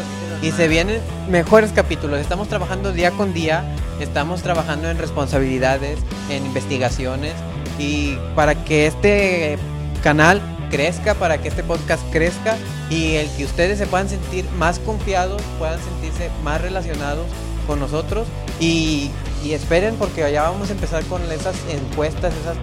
[0.41, 2.21] Y se vienen mejores capítulos.
[2.21, 3.65] Estamos trabajando día con día.
[3.99, 5.99] Estamos trabajando en responsabilidades,
[6.31, 7.33] en investigaciones.
[7.77, 9.59] Y para que este
[10.05, 10.41] canal
[10.75, 12.57] crezca, para que este podcast crezca
[12.91, 17.27] y el que ustedes se puedan sentir más confiados, puedan sentirse más relacionados
[17.69, 18.27] con nosotros.
[18.59, 19.13] Y,
[19.45, 22.57] y esperen porque ya vamos a empezar con esas encuestas, esas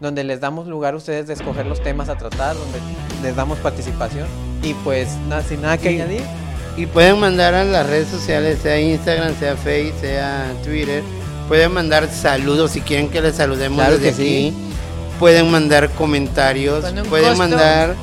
[0.00, 2.78] donde les damos lugar a ustedes de escoger los temas a tratar, donde
[3.22, 4.26] les damos participación.
[4.62, 6.22] Y pues nada, sin nada que añadir.
[6.78, 11.02] Y pueden mandar a las redes sociales, sea Instagram, sea Facebook, sea Twitter.
[11.46, 14.69] Pueden mandar saludos si quieren que les saludemos Claro desde que sí.
[15.20, 16.84] Pueden mandar comentarios.
[17.08, 17.36] Pueden costo.
[17.38, 17.94] mandar,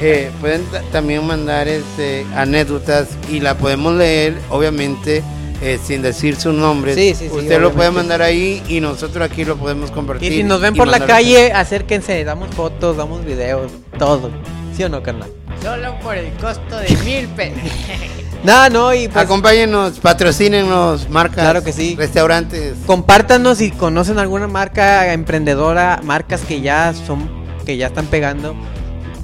[0.00, 5.22] eh, pueden ta- también mandar este, anécdotas y la podemos leer, obviamente,
[5.62, 6.94] eh, sin decir su nombre.
[6.94, 10.30] Sí, sí, sí, Usted lo puede mandar ahí y nosotros aquí lo podemos compartir.
[10.32, 14.30] Y si nos ven por la calle, acérquense, damos fotos, damos videos, todo.
[14.76, 15.30] ¿Sí o no, carnal?
[15.62, 17.58] Solo por el costo de mil pesos.
[18.44, 21.96] No, no, y pues Acompáñenos, patrocínenos, marcas, Claro que sí.
[21.96, 22.74] restaurantes.
[22.86, 27.28] compártanos si conocen alguna marca emprendedora, marcas que ya son,
[27.64, 28.54] que ya están pegando.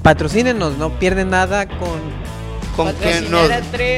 [0.02, 2.00] Patrocínenos, no pierden nada con...
[2.76, 3.48] con que nos,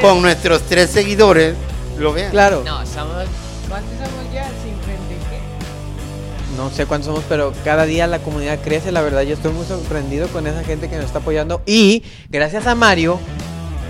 [0.03, 1.55] con nuestros tres seguidores
[1.99, 2.31] lo vean.
[2.31, 3.25] Claro, No, somos.
[3.69, 4.43] ¿Cuántos somos ya?
[4.43, 6.57] ¿50 y qué?
[6.59, 9.65] no sé cuántos somos, pero cada día la comunidad crece, la verdad yo estoy muy
[9.65, 11.63] sorprendido con esa gente que nos está apoyando.
[11.65, 13.19] Y gracias a Mario,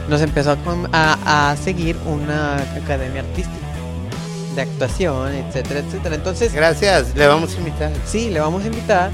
[0.08, 0.56] nos empezó a,
[0.92, 3.56] a- a seguir una academia artística
[4.54, 6.14] de actuación, etcétera, etcétera.
[6.14, 7.90] Entonces, Gracias, le vamos a invitar.
[8.06, 9.10] Sí, le vamos a invitar.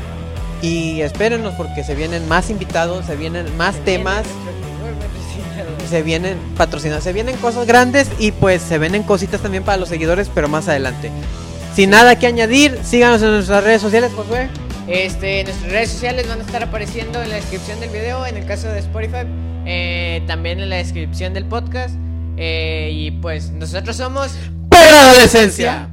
[0.62, 4.24] Y espérenos porque se vienen más invitados, se vienen más Se temas,
[5.88, 9.88] se vienen patrocinados, se vienen cosas grandes y pues se vienen cositas también para los
[9.88, 11.10] seguidores, pero más adelante.
[11.74, 14.48] Sin nada que añadir, síganos en nuestras redes sociales, Josué.
[14.86, 18.44] Este, nuestras redes sociales van a estar apareciendo en la descripción del video, en el
[18.46, 19.24] caso de Spotify,
[19.66, 21.94] eh, también en la descripción del podcast.
[22.36, 24.34] eh, y pues nosotros somos
[24.70, 25.90] ¡Pero adolescencia!